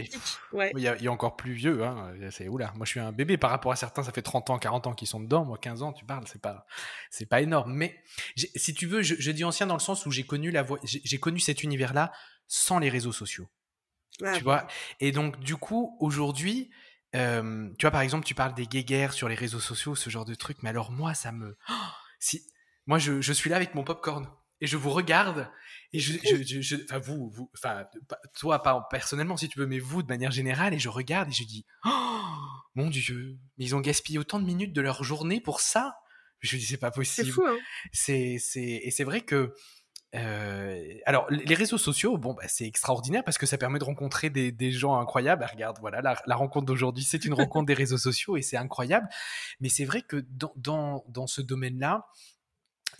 [0.51, 0.71] ouais.
[0.75, 1.83] il, y a, il, y a, encore plus vieux.
[1.83, 2.13] Hein.
[2.31, 4.57] C'est, oula, moi je suis un bébé par rapport à certains, ça fait 30 ans,
[4.57, 5.45] 40 ans qu'ils sont dedans.
[5.45, 6.65] Moi, 15 ans, tu parles, c'est pas,
[7.09, 7.73] c'est pas énorme.
[7.73, 7.95] Mais
[8.35, 11.19] si tu veux, je, je, dis ancien dans le sens où j'ai connu, la j'ai,
[11.19, 12.11] connu cet univers-là
[12.47, 13.47] sans les réseaux sociaux.
[14.17, 14.67] Tu vois?
[14.99, 16.69] Et donc, du coup, aujourd'hui...
[17.15, 20.25] Euh, tu vois, par exemple, tu parles des guéguerres sur les réseaux sociaux, ce genre
[20.25, 21.57] de truc, mais alors moi, ça me...
[22.19, 22.41] si...
[22.85, 24.27] Moi, je, je suis là avec mon popcorn
[24.61, 25.49] et je vous regarde
[25.93, 27.85] et je, enfin vous, vous, enfin
[28.39, 31.31] toi pas personnellement si tu veux, mais vous de manière générale et je regarde et
[31.31, 31.89] je dis oh
[32.75, 35.97] mon dieu, mais ils ont gaspillé autant de minutes de leur journée pour ça?
[36.39, 37.27] Je dis c'est pas possible.
[37.27, 37.45] C'est fou.
[37.47, 37.57] Hein
[37.91, 39.53] c'est c'est et c'est vrai que
[40.15, 44.29] euh, alors, les réseaux sociaux, bon, bah, c'est extraordinaire parce que ça permet de rencontrer
[44.29, 45.41] des, des gens incroyables.
[45.41, 48.57] Bah, regarde, voilà, la, la rencontre d'aujourd'hui, c'est une rencontre des réseaux sociaux et c'est
[48.57, 49.07] incroyable.
[49.59, 52.07] Mais c'est vrai que dans, dans, dans ce domaine-là,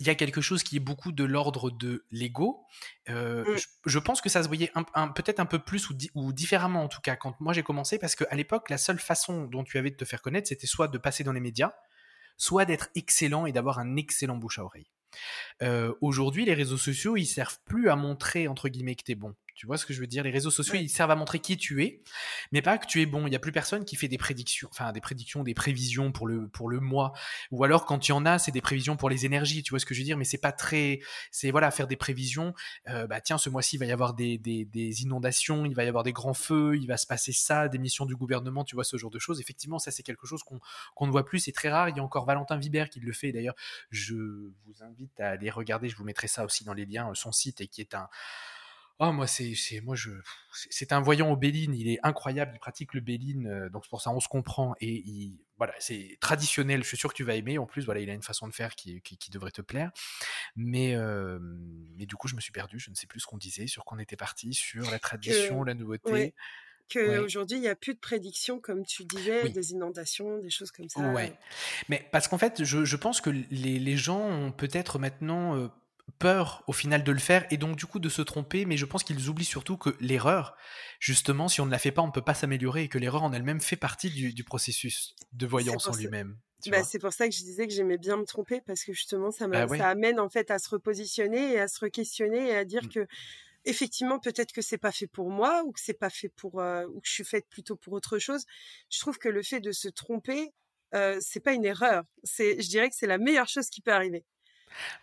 [0.00, 2.64] il y a quelque chose qui est beaucoup de l'ordre de l'ego.
[3.08, 3.58] Euh, mmh.
[3.86, 4.70] je, pense que ça se voyait
[5.14, 8.14] peut-être un peu plus ou, ou, différemment en tout cas quand moi j'ai commencé parce
[8.14, 10.98] qu'à l'époque la seule façon dont tu avais de te faire connaître c'était soit de
[10.98, 11.72] passer dans les médias,
[12.36, 14.90] soit d'être excellent et d'avoir un excellent bouche à oreille.
[16.00, 19.34] Aujourd'hui les réseaux sociaux ils servent plus à montrer entre guillemets que t'es bon.
[19.58, 20.22] Tu vois ce que je veux dire?
[20.22, 22.00] Les réseaux sociaux, ils servent à montrer qui tu es,
[22.52, 23.26] mais pas que tu es bon.
[23.26, 26.28] Il n'y a plus personne qui fait des prédictions, enfin des prédictions, des prévisions pour
[26.28, 27.12] le, pour le mois.
[27.50, 29.64] Ou alors, quand il y en a, c'est des prévisions pour les énergies.
[29.64, 30.16] Tu vois ce que je veux dire?
[30.16, 31.00] Mais c'est pas très.
[31.32, 32.54] C'est voilà, faire des prévisions.
[32.88, 35.82] Euh, bah tiens, ce mois-ci, il va y avoir des, des, des, inondations, il va
[35.82, 38.76] y avoir des grands feux, il va se passer ça, des missions du gouvernement, tu
[38.76, 39.40] vois, ce genre de choses.
[39.40, 40.60] Effectivement, ça, c'est quelque chose qu'on
[40.94, 41.40] qu'on ne voit plus.
[41.40, 41.88] C'est très rare.
[41.88, 43.32] Il y a encore Valentin Vibert qui le fait.
[43.32, 43.56] D'ailleurs,
[43.90, 45.88] je vous invite à aller regarder.
[45.88, 48.08] Je vous mettrai ça aussi dans les liens, son site, et qui est un
[49.00, 50.10] Oh, moi, c'est, moi, je,
[50.52, 51.74] c'est un voyant au Béline.
[51.74, 52.52] Il est incroyable.
[52.54, 53.46] Il pratique le Béline.
[53.46, 54.74] Euh, donc, c'est pour ça, on se comprend.
[54.80, 56.82] Et il, voilà, c'est traditionnel.
[56.82, 57.58] Je suis sûr que tu vas aimer.
[57.58, 59.92] En plus, voilà, il a une façon de faire qui, qui, devrait te plaire.
[60.56, 61.38] Mais, euh,
[61.96, 62.80] mais du coup, je me suis perdu.
[62.80, 65.74] Je ne sais plus ce qu'on disait, sur qu'on était parti, sur la tradition, la
[65.74, 66.34] nouveauté.
[66.92, 70.88] Qu'aujourd'hui, il n'y a plus de prédictions, comme tu disais, des inondations, des choses comme
[70.88, 71.12] ça.
[71.12, 71.38] Ouais.
[71.88, 75.56] Mais parce qu'en fait, je, je, pense que les, les gens ont peut-être maintenant.
[75.56, 75.68] Euh,
[76.18, 78.84] peur au final de le faire et donc du coup de se tromper, mais je
[78.84, 80.56] pense qu'ils oublient surtout que l'erreur,
[81.00, 83.22] justement, si on ne la fait pas, on ne peut pas s'améliorer et que l'erreur
[83.22, 86.38] en elle-même fait partie du, processus de voyance en lui-même.
[86.66, 89.30] Bah, c'est pour ça que je disais que j'aimais bien me tromper parce que justement
[89.30, 92.64] ça, bah ça amène en fait à se repositionner et à se re-questionner et à
[92.64, 92.88] dire mmh.
[92.88, 93.06] que
[93.64, 96.84] effectivement peut-être que c'est pas fait pour moi ou que c'est pas fait pour euh,
[96.86, 98.44] ou que je suis faite plutôt pour autre chose.
[98.90, 100.52] Je trouve que le fait de se tromper
[100.94, 102.04] euh, c'est pas une erreur.
[102.24, 104.24] C'est, je dirais que c'est la meilleure chose qui peut arriver.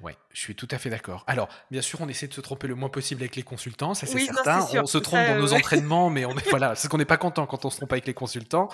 [0.02, 1.24] Ouais, je suis tout à fait d'accord.
[1.28, 4.06] Alors, bien sûr, on essaie de se tromper le moins possible avec les consultants, ça
[4.08, 4.66] c'est certain.
[4.82, 7.46] on se trompe dans nos entraînements, mais on est, voilà, c'est qu'on n'est pas content
[7.46, 8.70] quand on se trompe avec les consultants.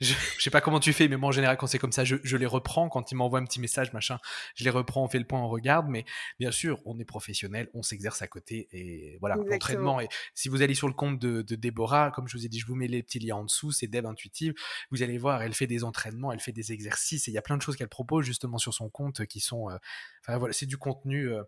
[0.00, 2.04] Je, je sais pas comment tu fais, mais moi en général quand c'est comme ça,
[2.04, 4.18] je, je les reprends quand ils m'envoient un petit message, machin,
[4.54, 5.88] je les reprends, on fait le point, on regarde.
[5.88, 6.04] Mais
[6.38, 10.00] bien sûr, on est professionnel, on s'exerce à côté et voilà, l'entraînement.
[10.00, 12.60] Et si vous allez sur le compte de, de Déborah, comme je vous ai dit,
[12.60, 14.54] je vous mets les petits liens en dessous, c'est Dev Intuitive.
[14.90, 17.42] Vous allez voir, elle fait des entraînements, elle fait des exercices et il y a
[17.42, 19.76] plein de choses qu'elle propose justement sur son compte qui sont, euh,
[20.28, 21.42] enfin voilà, c'est du contenu euh,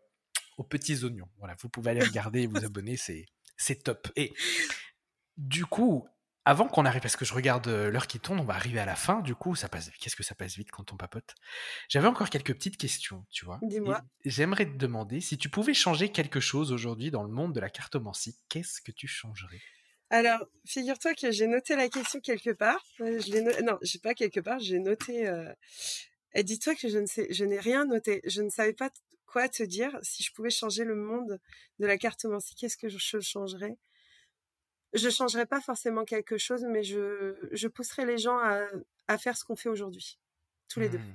[0.57, 1.29] aux petits oignons.
[1.39, 3.27] Voilà, vous pouvez aller regarder et vous abonner, c'est
[3.57, 4.09] c'est top.
[4.17, 4.33] Et
[5.37, 6.09] du coup,
[6.47, 8.87] avant qu'on arrive, parce que je regarde euh, l'heure qui tourne, on va arriver à
[8.87, 11.35] la fin, du coup, ça passe Qu'est-ce que ça passe vite quand on papote?
[11.89, 13.59] J'avais encore quelques petites questions, tu vois.
[13.63, 14.01] Dis-moi.
[14.25, 17.69] J'aimerais te demander, si tu pouvais changer quelque chose aujourd'hui dans le monde de la
[17.69, 19.61] cartomancie, qu'est-ce que tu changerais?
[20.09, 22.83] Alors, figure-toi que j'ai noté la question quelque part.
[23.01, 23.53] Euh, je l'ai no...
[23.63, 25.29] Non, j'ai pas quelque part, j'ai noté.
[25.29, 25.53] Euh...
[26.35, 28.21] Et dis-toi que je ne sais, je n'ai rien noté.
[28.25, 28.91] Je ne savais pas
[29.27, 29.99] quoi te dire.
[30.03, 31.41] Si je pouvais changer le monde
[31.79, 33.77] de la cartomancie, qu'est-ce que je changerais?
[34.93, 38.67] Je changerais pas forcément quelque chose, mais je, je pousserais les gens à,
[39.07, 40.19] à faire ce qu'on fait aujourd'hui,
[40.69, 40.99] tous les deux.
[40.99, 41.15] Hmm.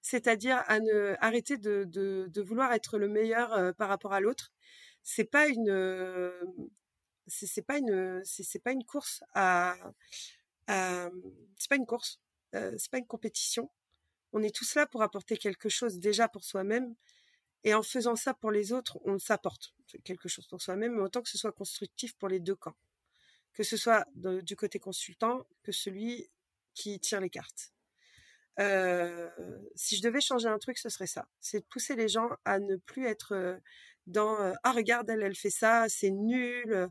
[0.00, 4.20] C'est-à-dire à ne arrêter de, de, de vouloir être le meilleur euh, par rapport à
[4.20, 4.52] l'autre.
[5.02, 6.32] C'est pas une
[7.26, 9.76] c'est pas une c'est pas une course à,
[10.66, 11.08] à
[11.56, 12.20] c'est pas une course
[12.54, 13.70] euh, c'est pas une compétition
[14.32, 16.94] on est tous là pour apporter quelque chose déjà pour soi-même
[17.64, 19.74] et en faisant ça pour les autres on s'apporte
[20.04, 22.76] quelque chose pour soi-même mais autant que ce soit constructif pour les deux camps
[23.52, 26.30] que ce soit du côté consultant que celui
[26.74, 27.72] qui tire les cartes
[28.58, 29.30] euh,
[29.74, 31.26] si je devais changer un truc, ce serait ça.
[31.40, 33.58] C'est de pousser les gens à ne plus être
[34.06, 36.88] dans ah regarde elle elle fait ça c'est nul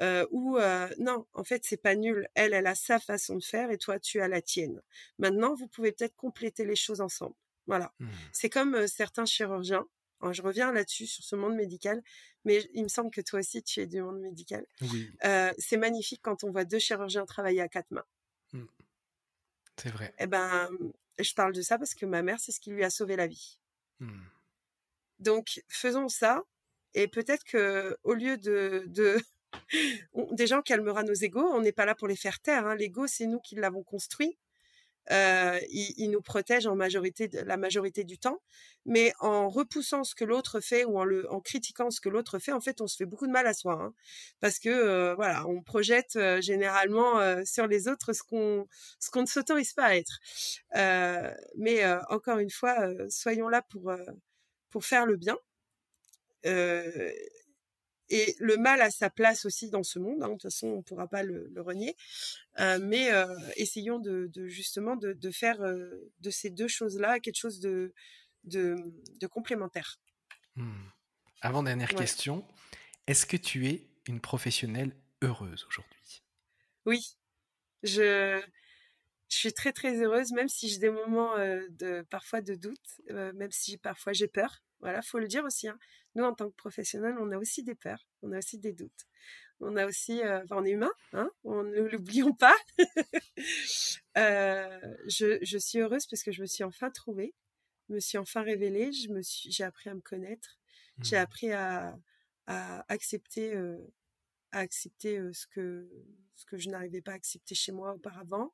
[0.00, 0.58] euh, ou
[0.98, 3.98] non en fait c'est pas nul elle elle a sa façon de faire et toi
[4.00, 4.80] tu as la tienne
[5.18, 7.34] maintenant vous pouvez peut-être compléter les choses ensemble
[7.66, 8.08] voilà Mmh.
[8.32, 9.86] c'est comme certains chirurgiens
[10.20, 12.02] Alors, je reviens là-dessus sur ce monde médical
[12.44, 15.12] mais il me semble que toi aussi tu es du monde médical Oui,
[15.58, 18.06] c'est magnifique quand on voit deux chirurgiens travailler à quatre mains
[19.76, 20.14] c'est vrai.
[20.18, 20.68] eh ben
[21.18, 23.26] je parle de ça parce que ma mère c'est ce qui lui a sauvé la
[23.26, 23.58] vie
[24.00, 24.26] Hmm.
[25.18, 26.42] Donc, faisons ça.
[26.94, 29.18] Et peut-être que au lieu de, de
[30.14, 32.66] on- des gens calmera nos égaux, on n'est pas là pour les faire taire.
[32.66, 32.74] Hein.
[32.76, 34.38] L'ego, c'est nous qui l'avons construit.
[35.10, 38.40] Euh, il, nous protège en majorité, la majorité du temps.
[38.86, 42.60] Mais en repoussant ce que l'autre fait ou en, critiquant ce que l'autre fait, en
[42.60, 43.74] fait, on se fait beaucoup de mal à soi.
[43.82, 43.94] hein.
[44.40, 48.66] parce que euh, voilà, on projette euh, généralement sur les autres ce qu'on
[49.16, 50.20] ne s'autorise pas à être.
[51.56, 52.76] Mais encore une fois,
[53.08, 53.62] soyons là
[54.70, 55.36] pour faire le bien.
[56.46, 57.12] Euh,
[58.08, 60.22] et le mal a sa place aussi dans ce monde.
[60.22, 61.96] hein, de toute façon, on ne pourra pas le, le renier.
[62.60, 63.26] Euh, mais euh,
[63.56, 67.94] essayons de, de justement de, de faire euh, de ces deux choses-là quelque chose de,
[68.44, 68.76] de,
[69.18, 69.98] de complémentaire.
[70.56, 70.88] Hmm.
[71.40, 71.96] Avant-dernière Ouais.
[71.96, 72.46] question.
[73.06, 76.22] Est-ce que tu es une professionnelle heureuse aujourd'hui?
[76.84, 77.16] Oui,
[77.82, 78.42] je,
[79.28, 83.50] je suis très très heureuse, même si j'ai des moments de parfois de doute, même
[83.50, 84.62] si parfois j'ai peur.
[84.80, 85.68] Voilà, faut le dire aussi.
[85.68, 85.78] hein.
[86.14, 89.06] Nous, en tant que professionnels, on a aussi des peurs, on a aussi des doutes.
[89.60, 92.56] On a aussi, euh, enfin, on est humain, hein, on ne l'oublions pas.
[94.18, 97.34] Euh, je, je suis heureuse parce que je me suis enfin trouvée,
[97.88, 100.58] je me suis enfin révélée, je me suis, j'ai appris à me connaître,
[101.00, 101.16] j'ai Hmm.
[101.16, 101.98] appris à,
[102.46, 103.78] à accepter, euh,
[104.52, 105.90] à accepter ce que
[106.36, 108.52] ce que je n'arrivais pas à accepter chez moi auparavant.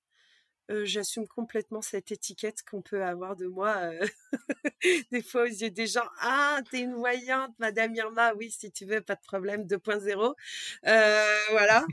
[0.71, 4.07] Euh, J'assume complètement cette étiquette qu'on peut avoir de moi euh,
[5.13, 6.07] des fois aux yeux des gens.
[6.21, 8.35] Ah, t'es une voyante, Madame Irma.
[8.35, 9.65] Oui, si tu veux, pas de problème.
[9.65, 10.35] 2.0.
[10.87, 11.87] Euh, voilà.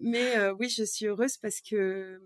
[0.00, 2.20] Mais oui, je suis heureuse parce que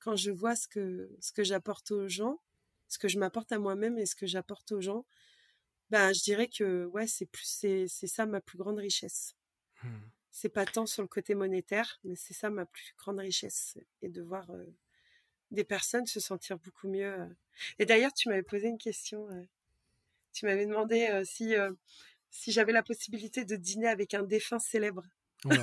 [0.00, 2.40] quand je vois ce que ce que j'apporte aux gens,
[2.88, 5.06] ce que je m'apporte à moi-même et ce que j'apporte aux gens,
[5.90, 9.36] ben je dirais que ouais, c'est plus c'est ça ma plus grande richesse.
[9.82, 10.11] Hmm.
[10.34, 14.08] C'est pas tant sur le côté monétaire, mais c'est ça ma plus grande richesse et
[14.08, 14.64] de voir euh,
[15.50, 17.12] des personnes se sentir beaucoup mieux.
[17.12, 17.26] euh.
[17.78, 19.28] Et d'ailleurs, tu m'avais posé une question.
[19.30, 19.42] euh,
[20.32, 21.54] tu m'avais demandé si
[22.30, 25.04] si j'avais la possibilité de dîner avec un défunt célèbre.
[25.44, 25.58] Ouais.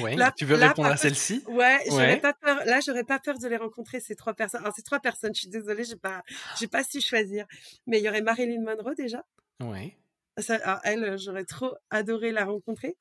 [0.00, 1.44] Ouais, Là- tu veux là, répondre à celle-ci?
[1.46, 2.20] Ouais, j'aurais Ouais.
[2.20, 2.64] pas peur.
[2.64, 4.60] Là, j'aurais pas peur de les rencontrer ces trois personnes.
[4.62, 6.24] Alors ces trois personnes, je suis désolée, j'ai pas,
[6.58, 7.46] j'ai pas su choisir.
[7.86, 9.24] Mais il y aurait Marilyn Monroe déjà.
[9.60, 9.96] Ouais.
[10.38, 12.96] Ça, alors, elle, euh, j'aurais trop adoré la rencontrer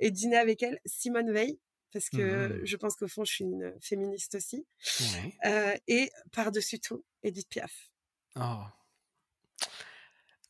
[0.00, 0.78] et dîner avec elle.
[0.84, 1.58] Simone Veil,
[1.92, 2.64] parce que Mhm.
[2.66, 4.66] je pense qu'au fond, je suis une féministe aussi.
[5.00, 5.34] Ouais.
[5.46, 7.90] Euh, et par-dessus tout, Edith Piaf.
[8.36, 8.64] Oh.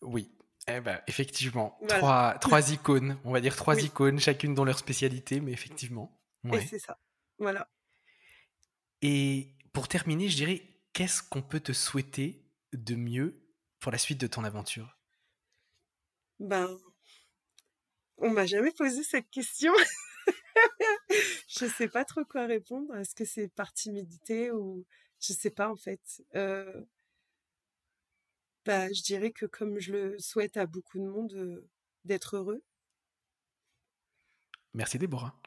[0.02, 0.30] Oui.
[0.66, 1.98] Eh ben, effectivement, Voilà.
[1.98, 3.84] trois, trois icônes, on va dire trois Oui.
[3.84, 6.18] icônes, chacune dans leur spécialité, mais effectivement.
[6.52, 6.98] Et c'est ça.
[7.38, 7.68] Voilà.
[9.02, 10.62] Et pour terminer, je dirais,
[10.94, 13.40] qu'est-ce qu'on peut te souhaiter de mieux
[13.80, 14.98] pour la suite de ton aventure?
[16.40, 16.78] Ben,
[18.18, 19.72] on m'a jamais posé cette question.
[21.48, 22.94] je sais pas trop quoi répondre.
[22.96, 24.84] Est-ce que c'est par timidité ou
[25.20, 26.00] je sais pas en fait.
[26.34, 26.84] Euh,
[28.64, 31.68] bah, je dirais que comme je le souhaite à beaucoup de monde, euh,
[32.04, 32.62] d'être heureux,
[34.72, 35.40] Merci Déborah.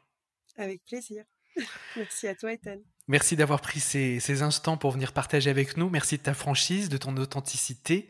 [0.55, 1.25] avec plaisir.
[1.95, 2.77] Merci à toi, Ethan.
[3.07, 5.89] Merci d'avoir pris ces, ces instants pour venir partager avec nous.
[5.89, 8.07] Merci de ta franchise, de ton authenticité,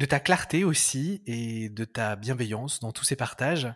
[0.00, 3.68] de ta clarté aussi et de ta bienveillance dans tous ces partages.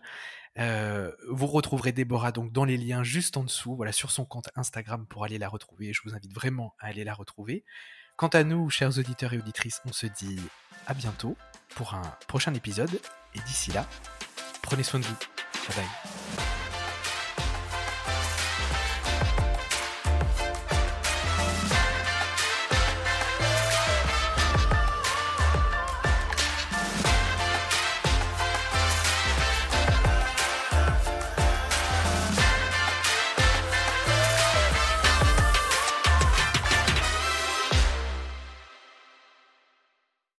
[0.58, 4.48] Euh, vous retrouverez Déborah donc dans les liens juste en dessous, voilà, sur son compte
[4.56, 5.92] Instagram pour aller la retrouver.
[5.92, 7.62] Je vous invite vraiment à aller la retrouver.
[8.16, 10.40] Quant à nous, chers auditeurs et auditrices, on se dit
[10.86, 11.36] à bientôt
[11.74, 12.98] pour un prochain épisode.
[13.34, 13.86] Et d'ici là,
[14.62, 15.16] prenez soin de vous.
[15.68, 16.53] Bye bye.